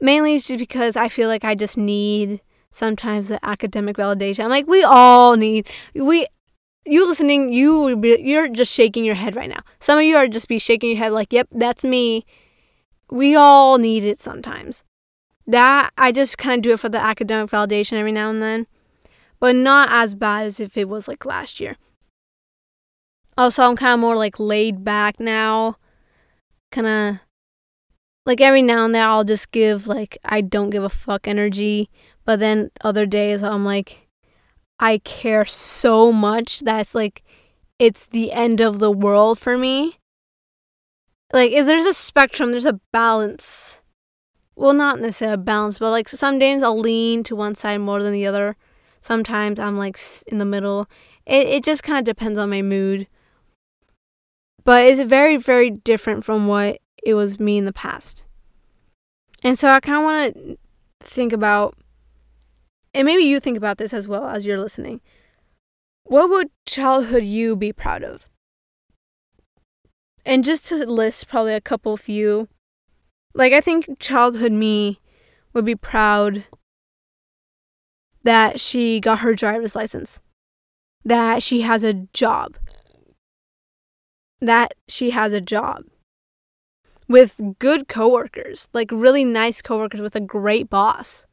Mainly 0.00 0.34
it's 0.34 0.48
just 0.48 0.58
because 0.58 0.96
I 0.96 1.08
feel 1.08 1.28
like 1.28 1.44
I 1.44 1.54
just 1.54 1.78
need 1.78 2.40
sometimes 2.72 3.28
the 3.28 3.38
academic 3.46 3.96
validation. 3.96 4.42
I'm 4.44 4.50
like 4.50 4.66
we 4.66 4.82
all 4.82 5.36
need 5.36 5.68
we 5.94 6.26
you 6.84 7.06
listening 7.06 7.52
you 7.52 8.02
you're 8.02 8.48
just 8.48 8.72
shaking 8.72 9.04
your 9.04 9.14
head 9.14 9.36
right 9.36 9.48
now. 9.48 9.62
Some 9.80 9.98
of 9.98 10.04
you 10.04 10.16
are 10.16 10.28
just 10.28 10.48
be 10.48 10.58
shaking 10.58 10.90
your 10.90 10.98
head 10.98 11.12
like, 11.12 11.32
"Yep, 11.32 11.48
that's 11.52 11.84
me." 11.84 12.24
We 13.10 13.34
all 13.34 13.78
need 13.78 14.04
it 14.04 14.22
sometimes 14.22 14.84
that 15.46 15.90
I 15.98 16.12
just 16.12 16.38
kind 16.38 16.58
of 16.58 16.62
do 16.62 16.72
it 16.72 16.80
for 16.80 16.88
the 16.88 16.98
academic 16.98 17.50
validation 17.50 17.94
every 17.94 18.12
now 18.12 18.30
and 18.30 18.40
then, 18.40 18.66
but 19.40 19.54
not 19.56 19.90
as 19.90 20.14
bad 20.14 20.46
as 20.46 20.60
if 20.60 20.76
it 20.76 20.88
was 20.88 21.08
like 21.08 21.24
last 21.24 21.60
year. 21.60 21.76
Also, 23.36 23.62
I'm 23.62 23.76
kind 23.76 23.94
of 23.94 24.00
more 24.00 24.16
like 24.16 24.38
laid 24.38 24.84
back 24.84 25.18
now, 25.18 25.76
kind 26.70 26.86
of 26.86 27.20
like 28.24 28.40
every 28.40 28.62
now 28.62 28.84
and 28.84 28.94
then 28.94 29.06
I'll 29.06 29.24
just 29.24 29.50
give 29.52 29.86
like 29.86 30.18
I 30.24 30.40
don't 30.40 30.70
give 30.70 30.84
a 30.84 30.88
fuck 30.88 31.26
energy, 31.26 31.90
but 32.24 32.38
then 32.38 32.70
other 32.82 33.06
days 33.06 33.42
I'm 33.42 33.64
like 33.64 34.08
I 34.82 34.98
care 34.98 35.44
so 35.44 36.12
much 36.12 36.60
that's 36.60 36.92
like 36.92 37.22
it's 37.78 38.06
the 38.06 38.32
end 38.32 38.60
of 38.60 38.80
the 38.80 38.90
world 38.90 39.38
for 39.38 39.56
me. 39.56 39.98
Like 41.32 41.52
if 41.52 41.64
there's 41.66 41.86
a 41.86 41.94
spectrum, 41.94 42.50
there's 42.50 42.66
a 42.66 42.80
balance 42.92 43.82
well, 44.54 44.74
not 44.74 45.00
necessarily 45.00 45.34
a 45.34 45.38
balance, 45.38 45.78
but 45.78 45.90
like 45.90 46.08
some 46.08 46.38
days 46.38 46.62
I'll 46.62 46.78
lean 46.78 47.22
to 47.24 47.36
one 47.36 47.54
side 47.54 47.78
more 47.78 48.02
than 48.02 48.12
the 48.12 48.26
other. 48.26 48.56
Sometimes 49.00 49.58
I'm 49.58 49.78
like 49.78 49.98
in 50.26 50.38
the 50.38 50.44
middle. 50.44 50.88
It 51.26 51.46
it 51.46 51.64
just 51.64 51.82
kind 51.82 51.98
of 51.98 52.04
depends 52.04 52.38
on 52.38 52.50
my 52.50 52.62
mood. 52.62 53.06
But 54.64 54.84
it's 54.86 55.02
very 55.02 55.36
very 55.36 55.70
different 55.70 56.24
from 56.24 56.46
what 56.46 56.80
it 57.02 57.14
was 57.14 57.40
me 57.40 57.56
in 57.58 57.64
the 57.64 57.72
past. 57.72 58.24
And 59.42 59.58
so 59.58 59.68
I 59.68 59.80
kind 59.80 59.98
of 59.98 60.04
want 60.04 60.34
to 60.34 60.58
think 61.00 61.32
about 61.32 61.74
and 62.94 63.06
maybe 63.06 63.22
you 63.22 63.40
think 63.40 63.56
about 63.56 63.78
this 63.78 63.92
as 63.92 64.08
well 64.08 64.26
as 64.26 64.46
you're 64.46 64.60
listening. 64.60 65.00
What 66.04 66.30
would 66.30 66.50
childhood 66.66 67.24
you 67.24 67.56
be 67.56 67.72
proud 67.72 68.02
of? 68.02 68.28
And 70.24 70.44
just 70.44 70.66
to 70.66 70.76
list 70.86 71.28
probably 71.28 71.54
a 71.54 71.60
couple 71.60 71.96
few 71.96 72.48
like 73.34 73.52
I 73.52 73.60
think 73.60 73.98
childhood 73.98 74.52
me 74.52 75.00
would 75.52 75.64
be 75.64 75.76
proud 75.76 76.44
that 78.22 78.60
she 78.60 79.00
got 79.00 79.20
her 79.20 79.34
driver's 79.34 79.74
license, 79.74 80.20
that 81.04 81.42
she 81.42 81.62
has 81.62 81.82
a 81.82 81.94
job, 82.12 82.56
that 84.40 84.74
she 84.86 85.10
has 85.10 85.32
a 85.32 85.40
job 85.40 85.84
with 87.08 87.40
good 87.58 87.88
coworkers, 87.88 88.68
like 88.72 88.90
really 88.92 89.24
nice 89.24 89.60
coworkers 89.62 90.00
with 90.00 90.14
a 90.14 90.20
great 90.20 90.70
boss. 90.70 91.26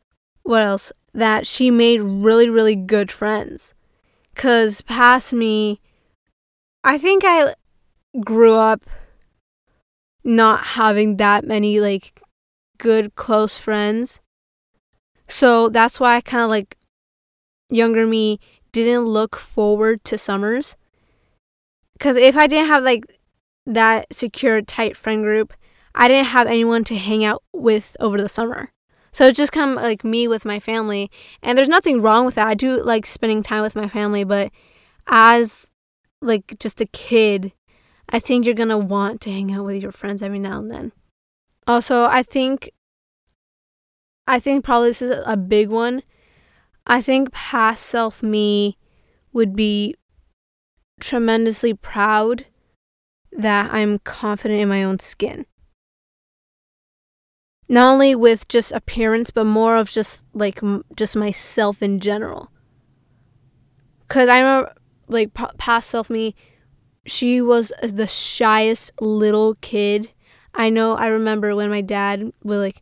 What 0.50 0.64
else? 0.64 0.92
That 1.14 1.46
she 1.46 1.70
made 1.70 2.02
really, 2.02 2.50
really 2.50 2.76
good 2.76 3.12
friends. 3.12 3.76
Because 4.34 4.82
past 4.82 5.32
me, 5.32 5.80
I 6.84 6.98
think 6.98 7.22
I 7.24 7.54
grew 8.26 8.56
up 8.56 8.90
not 10.24 10.66
having 10.80 11.18
that 11.18 11.46
many 11.46 11.80
like 11.80 12.20
good 12.80 13.14
close 13.14 13.60
friends. 13.60 14.22
So 15.28 15.70
that's 15.70 16.00
why 16.00 16.16
I 16.16 16.22
kind 16.22 16.42
of 16.42 16.50
like 16.50 16.80
younger 17.70 18.08
me 18.08 18.40
didn't 18.72 19.06
look 19.06 19.36
forward 19.36 20.04
to 20.06 20.18
summers. 20.18 20.76
Cuz 22.00 22.16
if 22.16 22.36
I 22.36 22.48
didn't 22.48 22.70
have 22.70 22.84
like 22.84 23.04
that 23.68 24.08
secure 24.12 24.64
tight 24.64 24.98
friend 24.98 25.22
group, 25.22 25.54
I 25.94 26.08
didn't 26.08 26.34
have 26.34 26.48
anyone 26.48 26.84
to 26.86 26.96
hang 26.98 27.24
out 27.24 27.44
with 27.54 27.96
over 28.00 28.20
the 28.20 28.28
summer. 28.28 28.72
So 29.12 29.28
it's 29.28 29.38
just 29.38 29.52
kind 29.52 29.72
of 29.72 29.78
like 29.78 30.04
me 30.04 30.28
with 30.28 30.46
my 30.46 30.60
family. 30.60 31.10
And 31.42 31.58
there's 31.58 31.70
nothing 31.70 32.02
wrong 32.02 32.26
with 32.26 32.36
that. 32.36 32.48
I 32.48 32.54
do 32.54 32.82
like 32.82 33.06
spending 33.06 33.44
time 33.44 33.62
with 33.62 33.76
my 33.76 33.88
family, 33.88 34.24
but 34.24 34.52
as 35.08 35.68
like 36.22 36.58
just 36.60 36.82
a 36.82 36.86
kid, 36.86 37.54
I 38.10 38.20
think 38.20 38.46
you're 38.46 38.56
going 38.56 38.70
to 38.70 38.78
want 38.78 39.22
to 39.22 39.32
hang 39.32 39.52
out 39.54 39.66
with 39.66 39.82
your 39.82 39.92
friends 39.92 40.22
every 40.22 40.40
now 40.40 40.60
and 40.60 40.72
then. 40.72 40.92
Also, 41.68 42.06
I 42.06 42.24
think 42.24 42.72
I 44.28 44.40
think 44.40 44.64
probably 44.64 44.90
this 44.90 45.02
is 45.02 45.24
a 45.26 45.36
big 45.36 45.70
one. 45.70 46.04
I 46.86 47.02
think 47.02 47.32
past 47.32 47.86
self 47.86 48.22
me 48.22 48.78
would 49.34 49.56
be 49.56 49.96
tremendously 51.00 51.74
proud 51.74 52.46
that 53.32 53.74
I'm 53.74 54.00
confident 54.00 54.60
in 54.60 54.70
my 54.70 54.84
own 54.84 55.00
skin. 55.00 55.46
Not 57.70 57.94
only 57.94 58.16
with 58.16 58.48
just 58.48 58.72
appearance, 58.72 59.30
but 59.32 59.46
more 59.46 59.78
of 59.78 59.92
just 59.92 60.26
like 60.34 60.62
m- 60.64 60.84
just 60.96 61.16
myself 61.16 61.82
in 61.82 62.00
general. 62.00 62.52
Cause 64.08 64.28
I 64.28 64.40
remember 64.40 64.74
like 65.08 65.34
p- 65.34 65.46
past 65.58 65.90
self 65.90 66.10
me 66.10 66.36
she 67.06 67.42
was 67.42 67.72
the 67.84 68.08
shyest 68.08 68.92
little 69.02 69.56
kid. 69.56 70.12
I 70.54 70.70
know 70.70 70.94
I 70.96 71.08
remember 71.08 71.56
when 71.56 71.70
my 71.70 71.82
dad 71.82 72.32
would 72.44 72.60
like 72.60 72.82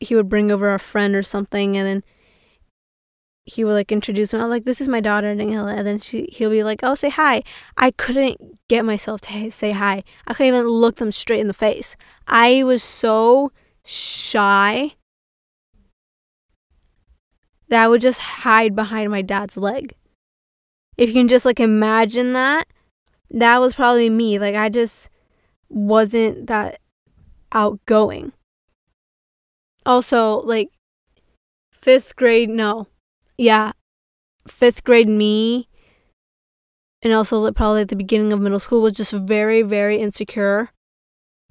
he 0.00 0.14
would 0.14 0.28
bring 0.28 0.50
over 0.50 0.72
a 0.72 0.78
friend 0.78 1.14
or 1.14 1.22
something 1.22 1.76
and 1.76 1.86
then 1.86 2.04
he 3.48 3.64
would 3.64 3.72
like 3.72 3.90
introduce 3.92 4.32
me. 4.32 4.40
I'm 4.40 4.48
like, 4.48 4.64
this 4.64 4.80
is 4.80 4.88
my 4.88 5.00
daughter, 5.00 5.28
and 5.28 5.40
then 5.40 5.98
she 5.98 6.28
he'll 6.32 6.50
be 6.50 6.62
like, 6.62 6.80
oh, 6.82 6.94
say 6.94 7.08
hi. 7.08 7.42
I 7.76 7.90
couldn't 7.90 8.58
get 8.68 8.84
myself 8.84 9.20
to 9.22 9.50
say 9.50 9.72
hi. 9.72 10.04
I 10.26 10.34
couldn't 10.34 10.54
even 10.54 10.66
look 10.66 10.96
them 10.96 11.12
straight 11.12 11.40
in 11.40 11.48
the 11.48 11.54
face. 11.54 11.96
I 12.26 12.62
was 12.62 12.82
so 12.82 13.52
shy 13.84 14.94
that 17.68 17.82
I 17.82 17.88
would 17.88 18.00
just 18.00 18.20
hide 18.20 18.74
behind 18.74 19.10
my 19.10 19.22
dad's 19.22 19.56
leg 19.56 19.94
if 20.98 21.08
you 21.08 21.14
can 21.14 21.28
just 21.28 21.44
like 21.46 21.60
imagine 21.60 22.32
that, 22.34 22.66
that 23.30 23.60
was 23.60 23.72
probably 23.72 24.10
me. 24.10 24.38
Like 24.38 24.56
I 24.56 24.68
just 24.68 25.08
wasn't 25.70 26.48
that 26.48 26.80
outgoing. 27.52 28.32
Also, 29.86 30.40
like 30.40 30.70
fifth 31.72 32.16
grade, 32.16 32.50
no. 32.50 32.88
Yeah. 33.38 33.72
Fifth 34.46 34.84
grade 34.84 35.08
me 35.08 35.68
and 37.02 37.12
also 37.12 37.50
probably 37.52 37.82
at 37.82 37.88
the 37.88 37.96
beginning 37.96 38.32
of 38.32 38.40
middle 38.40 38.58
school 38.58 38.82
was 38.82 38.94
just 38.94 39.12
very, 39.12 39.62
very 39.62 39.98
insecure. 39.98 40.70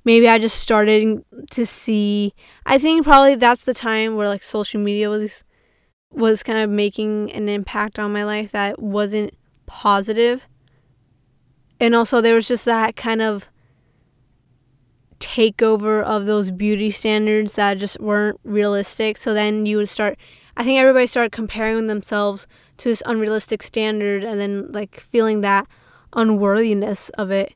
Maybe 0.03 0.27
I 0.27 0.39
just 0.39 0.59
started 0.59 1.23
to 1.51 1.65
see 1.65 2.33
I 2.65 2.77
think 2.77 3.03
probably 3.05 3.35
that's 3.35 3.63
the 3.63 3.73
time 3.73 4.15
where 4.15 4.27
like 4.27 4.43
social 4.43 4.79
media 4.81 5.09
was 5.09 5.43
was 6.11 6.43
kind 6.43 6.59
of 6.59 6.69
making 6.69 7.31
an 7.33 7.49
impact 7.49 7.99
on 7.99 8.13
my 8.13 8.23
life 8.23 8.51
that 8.51 8.81
wasn't 8.81 9.33
positive. 9.65 10.47
And 11.79 11.93
also, 11.93 12.21
there 12.21 12.33
was 12.33 12.47
just 12.47 12.65
that 12.65 12.95
kind 12.95 13.21
of 13.21 13.49
takeover 15.19 16.03
of 16.03 16.25
those 16.25 16.49
beauty 16.51 16.89
standards 16.89 17.53
that 17.53 17.77
just 17.77 17.99
weren't 17.99 18.39
realistic. 18.43 19.17
So 19.17 19.33
then 19.33 19.65
you 19.65 19.77
would 19.77 19.89
start, 19.89 20.17
I 20.57 20.63
think 20.63 20.79
everybody 20.79 21.05
started 21.05 21.31
comparing 21.31 21.85
themselves 21.85 22.47
to 22.77 22.89
this 22.89 23.03
unrealistic 23.05 23.61
standard 23.61 24.23
and 24.23 24.39
then 24.39 24.71
like 24.71 24.99
feeling 24.99 25.41
that 25.41 25.67
unworthiness 26.13 27.09
of 27.09 27.29
it. 27.29 27.53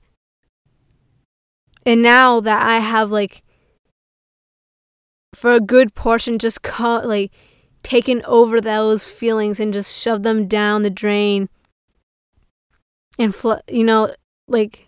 And 1.83 2.03
now 2.03 2.39
that 2.41 2.63
I 2.63 2.77
have 2.79 3.09
like, 3.09 3.41
for 5.33 5.53
a 5.53 5.59
good 5.59 5.95
portion, 5.95 6.37
just 6.37 6.61
cut, 6.61 7.07
like 7.07 7.31
taken 7.81 8.21
over 8.25 8.61
those 8.61 9.07
feelings 9.07 9.59
and 9.59 9.73
just 9.73 9.99
shoved 9.99 10.23
them 10.23 10.47
down 10.47 10.83
the 10.83 10.89
drain 10.91 11.49
and 13.17 13.33
fl- 13.33 13.53
you 13.67 13.83
know 13.83 14.13
like 14.47 14.87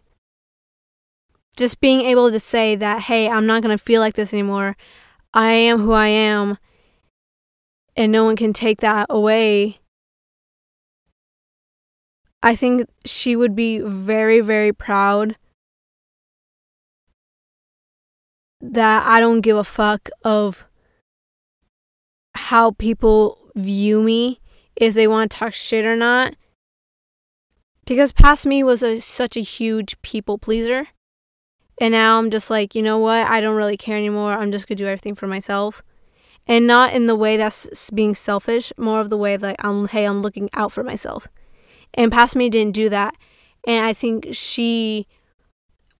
just 1.56 1.80
being 1.80 2.02
able 2.02 2.32
to 2.32 2.39
say 2.39 2.76
that 2.76 3.02
hey 3.02 3.28
i'm 3.28 3.45
not 3.45 3.62
going 3.62 3.76
to 3.76 3.84
feel 3.84 3.99
like 3.99 4.13
this 4.13 4.34
anymore 4.34 4.76
i 5.34 5.52
am 5.52 5.80
who 5.80 5.91
i 5.91 6.08
am 6.08 6.58
and 7.95 8.12
no 8.12 8.25
one 8.25 8.36
can 8.36 8.53
take 8.53 8.82
that 8.82 9.08
away. 9.10 9.79
I 12.41 12.56
think 12.56 12.89
she 13.06 13.36
would 13.36 13.56
be 13.56 13.79
very, 13.79 14.41
very 14.41 14.73
proud 14.73 15.38
that 18.60 19.06
I 19.06 19.19
don't 19.19 19.41
give 19.41 19.58
a 19.58 19.63
fuck 19.63 20.10
of 20.23 20.65
how 22.36 22.71
people 22.71 23.51
view 23.56 24.01
me 24.01 24.39
if 24.75 24.93
they 24.93 25.08
want 25.08 25.32
to 25.32 25.38
talk 25.38 25.53
shit 25.53 25.86
or 25.86 25.95
not. 25.95 26.36
Because 27.86 28.13
past 28.13 28.45
me 28.45 28.63
was 28.63 28.82
a, 28.82 28.99
such 28.99 29.36
a 29.36 29.41
huge 29.41 30.01
people 30.01 30.38
pleaser. 30.38 30.88
And 31.79 31.91
now 31.91 32.17
I'm 32.17 32.29
just 32.29 32.49
like, 32.49 32.75
you 32.75 32.82
know 32.82 32.97
what? 32.97 33.27
I 33.27 33.41
don't 33.41 33.56
really 33.56 33.77
care 33.77 33.97
anymore. 33.97 34.34
I'm 34.34 34.51
just 34.51 34.67
going 34.67 34.77
to 34.77 34.84
do 34.84 34.88
everything 34.88 35.15
for 35.15 35.27
myself. 35.27 35.84
And 36.45 36.67
not 36.67 36.93
in 36.93 37.06
the 37.06 37.15
way 37.15 37.38
that's 37.38 37.89
being 37.91 38.15
selfish, 38.15 38.73
more 38.77 38.99
of 38.99 39.10
the 39.10 39.17
way 39.17 39.38
like, 39.38 39.63
I'm, 39.63 39.88
hey, 39.88 40.06
I'm 40.06 40.21
looking 40.21 40.49
out 40.53 40.71
for 40.71 40.84
myself. 40.84 41.27
And 41.93 42.12
past 42.12 42.36
me 42.36 42.49
didn't 42.49 42.75
do 42.75 42.89
that. 42.89 43.15
And 43.65 43.86
I 43.86 43.93
think 43.93 44.27
she 44.32 45.08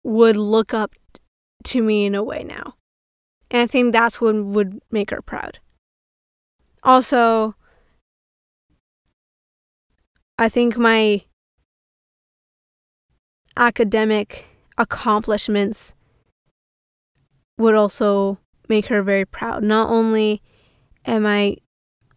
would 0.04 0.36
look 0.36 0.74
up 0.74 0.96
to 1.66 1.82
me 1.82 2.06
in 2.06 2.14
a 2.14 2.24
way 2.24 2.44
now. 2.44 2.76
And 3.50 3.62
I 3.62 3.68
think 3.68 3.94
that's 3.94 4.20
what 4.20 4.36
would 4.36 4.82
make 4.92 5.12
her 5.12 5.22
proud. 5.22 5.60
Also, 6.84 7.56
I 10.38 10.50
think 10.50 10.78
my 10.78 11.24
academic 13.56 14.48
accomplishments 14.78 15.94
would 17.58 17.76
also 17.76 18.40
make 18.70 18.88
her 18.88 19.02
very 19.02 19.26
proud. 19.26 19.64
Not 19.64 19.90
only 19.90 20.42
am 21.06 21.26
I, 21.26 21.58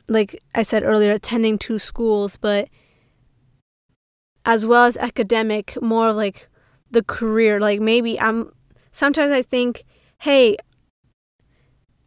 like 0.08 0.42
I 0.54 0.62
said 0.62 0.82
earlier, 0.82 1.12
attending 1.12 1.58
two 1.58 1.78
schools, 1.78 2.36
but 2.36 2.68
as 4.44 4.66
well 4.66 4.84
as 4.84 4.96
academic, 4.96 5.80
more 5.82 6.12
like 6.12 6.48
the 6.90 7.02
career. 7.02 7.58
Like 7.60 7.80
maybe 7.80 8.18
I'm, 8.20 8.52
sometimes 8.92 9.32
I 9.32 9.42
think, 9.42 9.84
hey, 10.18 10.56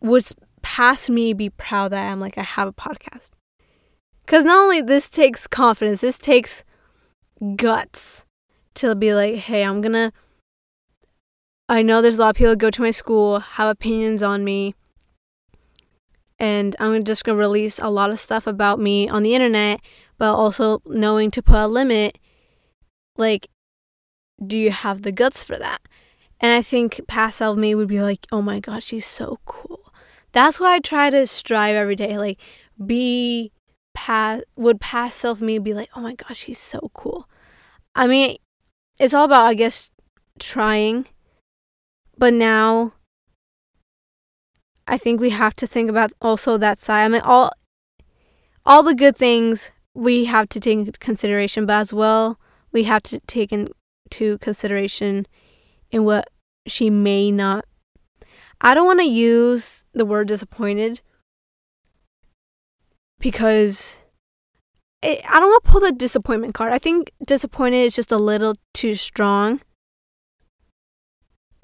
was 0.02 0.34
past 0.62 1.10
me 1.10 1.34
be 1.34 1.50
proud 1.50 1.92
that 1.92 2.10
I'm 2.12 2.20
like, 2.20 2.38
I 2.38 2.44
have 2.44 2.68
a 2.68 2.74
podcast. 2.74 3.30
Because 4.26 4.46
not 4.46 4.60
only 4.60 4.82
this 4.82 5.10
takes 5.10 5.48
confidence, 5.48 6.02
this 6.02 6.18
takes 6.18 6.64
guts 7.56 8.26
to 8.76 8.96
be 8.96 9.14
like, 9.14 9.36
hey, 9.36 9.64
I'm 9.64 9.82
gonna. 9.82 10.14
I 11.70 11.84
know 11.84 12.02
there's 12.02 12.18
a 12.18 12.22
lot 12.22 12.32
of 12.32 12.36
people 12.36 12.52
that 12.54 12.58
go 12.58 12.72
to 12.72 12.82
my 12.82 12.90
school, 12.90 13.40
have 13.40 13.70
opinions 13.70 14.24
on 14.24 14.44
me, 14.44 14.74
and 16.40 16.76
I'm 16.80 17.04
just 17.04 17.24
gonna 17.24 17.38
release 17.38 17.78
a 17.78 17.92
lot 17.92 18.10
of 18.10 18.20
stuff 18.20 18.48
about 18.48 18.80
me 18.80 19.08
on 19.08 19.22
the 19.22 19.36
internet, 19.36 19.80
but 20.18 20.34
also 20.34 20.82
knowing 20.88 21.30
to 21.32 21.44
put 21.44 21.58
a 21.58 21.68
limit. 21.68 22.18
Like, 23.18 23.50
do 24.44 24.58
you 24.58 24.72
have 24.72 25.04
the 25.04 25.12
guts 25.12 25.44
for 25.44 25.58
that? 25.58 25.80
And 26.40 26.52
I 26.52 26.64
think 26.64 27.02
past 27.08 27.38
self 27.38 27.56
me 27.56 27.76
would 27.76 27.88
be 27.88 28.02
like, 28.02 28.26
oh 28.32 28.42
my 28.42 28.60
god, 28.60 28.82
she's 28.82 29.06
so 29.06 29.38
cool. 29.46 29.94
That's 30.32 30.60
why 30.60 30.76
I 30.76 30.80
try 30.80 31.12
to 31.12 31.28
strive 31.28 31.76
every 31.76 31.96
day. 31.96 32.18
Like, 32.18 32.40
be 32.84 33.52
past 33.94 34.44
would 34.56 34.82
past 34.82 35.20
self 35.20 35.40
me 35.40 35.60
be 35.60 35.76
like, 35.76 35.90
oh 35.96 36.02
my 36.02 36.16
gosh, 36.16 36.38
she's 36.38 36.60
so 36.60 36.90
cool. 36.96 37.30
I 37.94 38.08
mean, 38.08 38.38
it's 39.00 39.14
all 39.14 39.26
about 39.26 39.46
I 39.46 39.54
guess 39.54 39.92
trying, 40.40 41.06
but 42.20 42.34
now 42.34 42.94
I 44.86 44.98
think 44.98 45.22
we 45.22 45.30
have 45.30 45.56
to 45.56 45.68
think 45.68 45.90
about 45.90 46.12
also 46.22 46.58
that 46.58 46.82
side. 46.82 47.06
I 47.06 47.08
mean, 47.08 47.22
all 47.22 47.52
all 48.66 48.84
the 48.84 48.94
good 48.94 49.16
things 49.16 49.72
we 49.96 50.26
have 50.26 50.50
to 50.50 50.60
take 50.60 50.80
into 50.80 50.92
consideration, 51.00 51.66
but 51.66 51.80
as 51.80 51.94
well 51.94 52.40
we 52.72 52.84
have 52.84 53.04
to 53.04 53.20
take 53.22 53.54
into 53.54 54.38
consideration 54.40 55.26
in 55.92 56.04
what 56.04 56.30
she 56.68 56.90
may 56.90 57.32
not. 57.32 57.66
I 58.62 58.74
don't 58.74 58.86
want 58.86 59.00
to 59.00 59.06
use 59.06 59.86
the 59.94 60.06
word 60.06 60.28
disappointed 60.28 61.00
because 63.20 63.98
it, 65.02 65.22
I 65.28 65.40
don't 65.40 65.50
want 65.50 65.64
to 65.64 65.72
pull 65.72 65.82
the 65.82 65.94
disappointment 65.94 66.54
card. 66.54 66.74
I 66.74 66.80
think 66.80 67.14
disappointed 67.26 67.78
is 67.86 67.96
just 67.96 68.12
a 68.12 68.18
little 68.18 68.56
too 68.74 68.96
strong. 68.96 69.62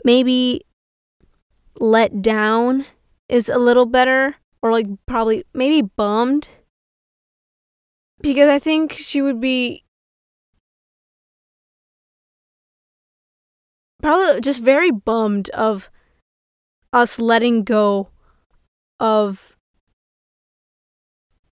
Maybe 0.06 0.62
let 1.80 2.22
down 2.22 2.86
is 3.28 3.50
a 3.50 3.58
little 3.58 3.88
better, 3.88 4.36
or 4.62 4.72
like 4.72 4.86
probably 5.08 5.44
maybe 5.52 5.82
bummed. 5.82 6.48
Because 8.22 8.48
I 8.48 8.60
think 8.60 8.94
she 8.94 9.22
would 9.24 9.42
be 9.42 9.84
probably 14.02 14.42
just 14.42 14.62
very 14.62 14.92
bummed 14.92 15.50
of 15.50 15.90
us 16.94 17.18
letting 17.18 17.64
go 17.64 18.10
of 19.00 19.58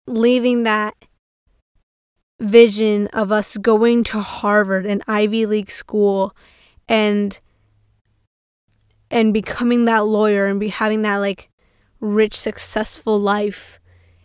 leaving 0.07 0.65
that 0.65 0.95
vision 2.39 3.07
of 3.09 3.33
us 3.33 3.57
going 3.57 4.05
to 4.05 4.21
Harvard, 4.21 4.85
an 4.85 5.03
Ivy 5.09 5.47
League 5.47 5.71
school, 5.71 6.37
and 6.87 7.41
and 9.13 9.35
becoming 9.35 9.85
that 9.85 10.07
lawyer 10.07 10.47
and 10.47 10.59
be 10.59 10.69
having 10.69 11.03
that 11.03 11.19
like 11.19 11.51
rich 12.01 12.35
successful 12.35 13.21
life 13.21 13.79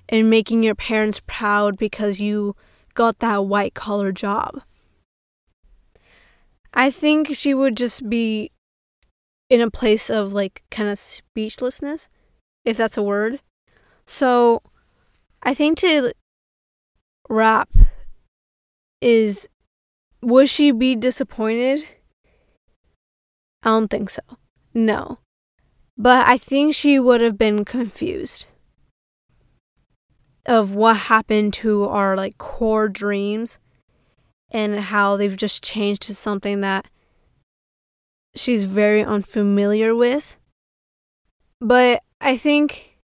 and 0.07 0.29
making 0.29 0.63
your 0.63 0.73
parents 0.73 1.21
proud 1.27 1.77
because 1.77 2.21
you 2.21 2.55
got 2.93 3.19
that 3.19 3.45
white 3.45 3.73
collar 3.73 4.13
job. 4.13 4.61
I 6.73 6.89
think 6.89 7.35
she 7.35 7.53
would 7.53 7.75
just 7.75 8.09
be 8.09 8.51
in 9.49 9.59
a 9.59 9.69
place 9.69 10.09
of 10.09 10.31
like 10.31 10.63
kind 10.71 10.89
of 10.89 10.97
speechlessness, 10.97 12.07
if 12.63 12.77
that's 12.77 12.97
a 12.97 13.03
word. 13.03 13.41
So 14.05 14.61
I 15.43 15.53
think 15.53 15.79
to 15.79 16.13
wrap 17.29 17.69
is 19.01 19.49
would 20.21 20.47
she 20.49 20.71
be 20.71 20.95
disappointed? 20.95 21.85
I 23.63 23.69
don't 23.69 23.89
think 23.89 24.09
so. 24.09 24.21
No. 24.77 25.17
But 25.97 26.27
I 26.27 26.37
think 26.37 26.75
she 26.75 26.99
would 26.99 27.19
have 27.19 27.35
been 27.35 27.65
confused 27.65 28.45
of 30.45 30.75
what 30.75 30.97
happened 30.97 31.55
to 31.55 31.85
our 31.85 32.15
like 32.15 32.37
core 32.37 32.87
dreams 32.87 33.57
and 34.51 34.79
how 34.79 35.17
they've 35.17 35.35
just 35.35 35.63
changed 35.63 36.03
to 36.03 36.13
something 36.13 36.61
that 36.61 36.85
she's 38.35 38.65
very 38.65 39.03
unfamiliar 39.03 39.95
with. 39.95 40.37
But 41.59 42.03
I 42.21 42.37
think 42.37 42.99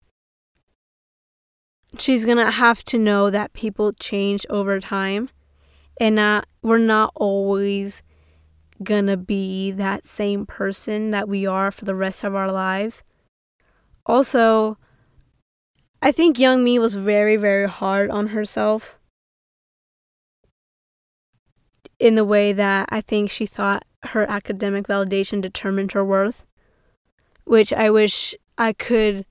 she's 1.99 2.25
gonna 2.25 2.49
have 2.49 2.83
to 2.85 2.97
know 2.97 3.29
that 3.29 3.53
people 3.53 3.93
change 3.93 4.43
over 4.49 4.79
time 4.79 5.29
and 6.01 6.15
not 6.15 6.47
we're 6.63 6.79
not 6.79 7.11
always 7.13 8.01
gonna 8.83 9.17
be 9.17 9.71
that 9.71 10.07
same 10.07 10.45
person 10.45 11.11
that 11.11 11.27
we 11.27 11.45
are 11.45 11.71
for 11.71 11.85
the 11.85 11.95
rest 11.95 12.23
of 12.23 12.35
our 12.35 12.51
lives. 12.51 13.03
Also, 14.05 14.77
I 16.01 16.11
think 16.11 16.39
young 16.39 16.63
me 16.63 16.79
was 16.79 16.95
very, 16.95 17.35
very 17.35 17.67
hard 17.67 18.09
on 18.09 18.27
herself 18.27 18.97
in 21.99 22.15
the 22.15 22.25
way 22.25 22.53
that 22.53 22.87
I 22.89 23.01
think 23.01 23.29
she 23.29 23.45
thought 23.45 23.83
her 24.03 24.23
academic 24.29 24.87
validation 24.87 25.41
determined 25.41 25.91
her 25.91 26.05
worth, 26.05 26.45
which 27.43 27.73
I 27.73 27.89
wish 27.89 28.33
I 28.57 28.71
could 28.71 29.25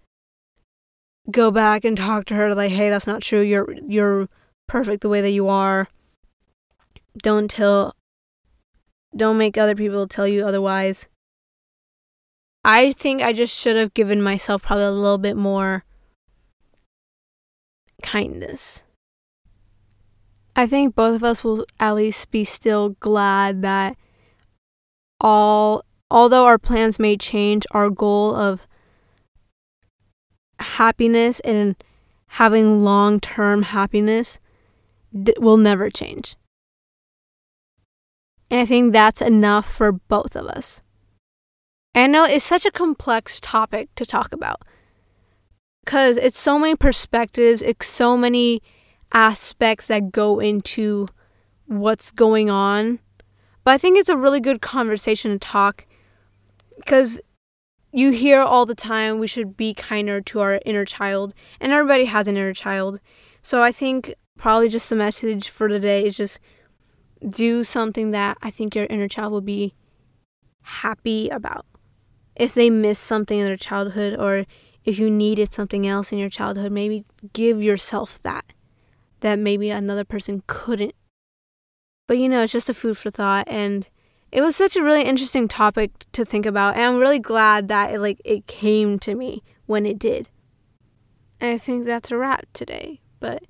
go 1.30 1.51
back 1.51 1.84
and 1.84 1.96
talk 1.96 2.26
to 2.26 2.34
her 2.34 2.55
like, 2.55 2.72
"Hey, 2.72 2.90
that's 2.90 3.07
not 3.07 3.22
true. 3.22 3.40
You're 3.40 3.72
you're 3.86 4.28
perfect 4.66 5.03
the 5.03 5.09
way 5.09 5.20
that 5.22 5.30
you 5.30 5.49
are. 5.49 5.88
Don't 7.22 7.51
tell 7.51 7.94
don't 9.16 9.38
make 9.38 9.59
other 9.59 9.74
people 9.74 10.06
tell 10.06 10.26
you 10.26 10.46
otherwise." 10.46 11.09
I 12.64 12.92
think 12.92 13.22
I 13.22 13.32
just 13.32 13.56
should 13.59 13.76
have 13.76 13.94
given 13.94 14.20
myself 14.20 14.62
probably 14.62 14.84
a 14.84 14.90
little 14.90 15.18
bit 15.18 15.36
more 15.36 15.84
kindness. 18.02 18.82
I 20.54 20.66
think 20.66 20.94
both 20.94 21.14
of 21.14 21.24
us 21.24 21.44
will 21.44 21.64
at 21.78 21.94
least 21.94 22.30
be 22.30 22.44
still 22.44 22.90
glad 23.00 23.62
that 23.62 23.96
all 25.20 25.84
although 26.11 26.46
our 26.46 26.59
plans 26.59 26.98
may 26.98 27.16
change, 27.16 27.64
our 27.70 27.90
goal 27.90 28.34
of 28.34 28.66
happiness 30.59 31.40
and 31.40 31.76
having 32.32 32.82
long 32.82 33.20
term 33.20 33.62
happiness 33.62 34.40
d- 35.12 35.34
will 35.38 35.56
never 35.56 35.90
change. 35.90 36.36
And 38.51 38.61
I 38.61 38.66
think 38.66 38.92
that's 38.92 39.20
enough 39.20 39.70
for 39.70 39.92
both 39.92 40.34
of 40.34 40.46
us. 40.46 40.82
I 41.94 42.07
know 42.07 42.24
it's 42.24 42.44
such 42.44 42.64
a 42.64 42.70
complex 42.70 43.40
topic 43.40 43.94
to 43.96 44.07
talk 44.07 44.32
about. 44.32 44.62
because 45.88 46.18
it's 46.18 46.38
so 46.38 46.59
many 46.59 46.76
perspectives, 46.76 47.62
it's 47.62 47.86
so 47.86 48.14
many 48.14 48.61
aspects 49.14 49.86
that 49.86 50.12
go 50.12 50.38
into 50.38 51.09
what's 51.64 52.11
going 52.11 52.51
on. 52.51 52.99
But 53.64 53.70
I 53.70 53.78
think 53.78 53.96
it's 53.96 54.11
a 54.11 54.16
really 54.18 54.38
good 54.38 54.61
conversation 54.61 55.30
to 55.30 55.38
talk 55.38 55.86
because 56.76 57.18
you 57.90 58.11
hear 58.11 58.42
all 58.42 58.66
the 58.66 58.74
time 58.74 59.18
we 59.18 59.26
should 59.26 59.57
be 59.57 59.72
kinder 59.72 60.20
to 60.20 60.40
our 60.40 60.61
inner 60.66 60.84
child, 60.84 61.32
and 61.59 61.72
everybody 61.72 62.05
has 62.05 62.28
an 62.28 62.36
inner 62.36 62.53
child. 62.53 63.01
So 63.40 63.62
I 63.62 63.72
think 63.72 64.14
probably 64.36 64.68
just 64.68 64.90
the 64.90 64.94
message 64.94 65.49
for 65.49 65.68
today 65.68 66.05
is 66.05 66.18
just 66.18 66.38
do 67.27 67.64
something 67.64 68.11
that 68.12 68.39
I 68.43 68.51
think 68.51 68.75
your 68.75 68.87
inner 68.87 69.09
child 69.09 69.33
will 69.33 69.41
be 69.41 69.75
happy 70.62 71.29
about. 71.29 71.66
If 72.37 72.55
they 72.55 72.71
miss 72.71 72.99
something 72.99 73.39
in 73.39 73.47
their 73.47 73.57
childhood 73.57 74.19
or 74.19 74.47
if 74.85 74.99
you 74.99 75.11
needed 75.11 75.53
something 75.53 75.87
else 75.87 76.12
in 76.12 76.19
your 76.19 76.29
childhood, 76.29 76.73
maybe 76.73 77.05
give 77.33 77.62
yourself 77.62 78.23
that 78.23 78.45
that 79.21 79.39
maybe 79.39 79.71
another 79.71 80.05
person 80.05 80.43
couldn't. 80.47 80.95
But 82.07 82.19
you 82.19 82.29
know, 82.29 82.43
it's 82.43 82.53
just 82.53 82.69
a 82.69 82.75
food 82.75 82.97
for 82.97 83.11
thought 83.11 83.47
and 83.49 83.89
it 84.31 84.41
was 84.41 84.57
such 84.57 84.77
a 84.77 84.83
really 84.83 85.03
interesting 85.03 85.49
topic 85.49 85.91
to 86.12 86.25
think 86.25 86.47
about 86.47 86.77
and 86.77 86.85
I'm 86.85 86.99
really 86.99 87.19
glad 87.19 87.69
that 87.69 87.93
it 87.93 87.99
like 87.99 88.21
it 88.25 88.47
came 88.47 88.99
to 89.01 89.14
me 89.14 89.43
when 89.66 89.87
it 89.87 89.99
did. 89.99 90.29
And 91.41 91.55
I 91.55 91.59
think 91.59 91.87
that's 91.87 92.11
a 92.11 92.16
wrap 92.16 92.47
today. 92.53 93.01
But 93.21 93.45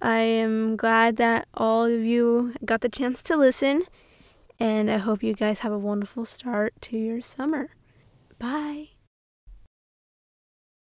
I 0.00 0.20
am 0.20 0.76
glad 0.76 1.16
that 1.16 1.48
all 1.54 1.84
of 1.84 2.04
you 2.04 2.54
got 2.64 2.80
the 2.82 2.88
chance 2.88 3.22
to 3.22 3.36
listen 3.36 3.84
and 4.58 4.90
I 4.90 4.98
hope 4.98 5.22
you 5.22 5.34
guys 5.34 5.60
have 5.60 5.72
a 5.72 5.78
wonderful 5.78 6.24
start 6.24 6.74
to 6.82 6.96
your 6.96 7.20
summer. 7.20 7.70
Bye. 8.38 8.95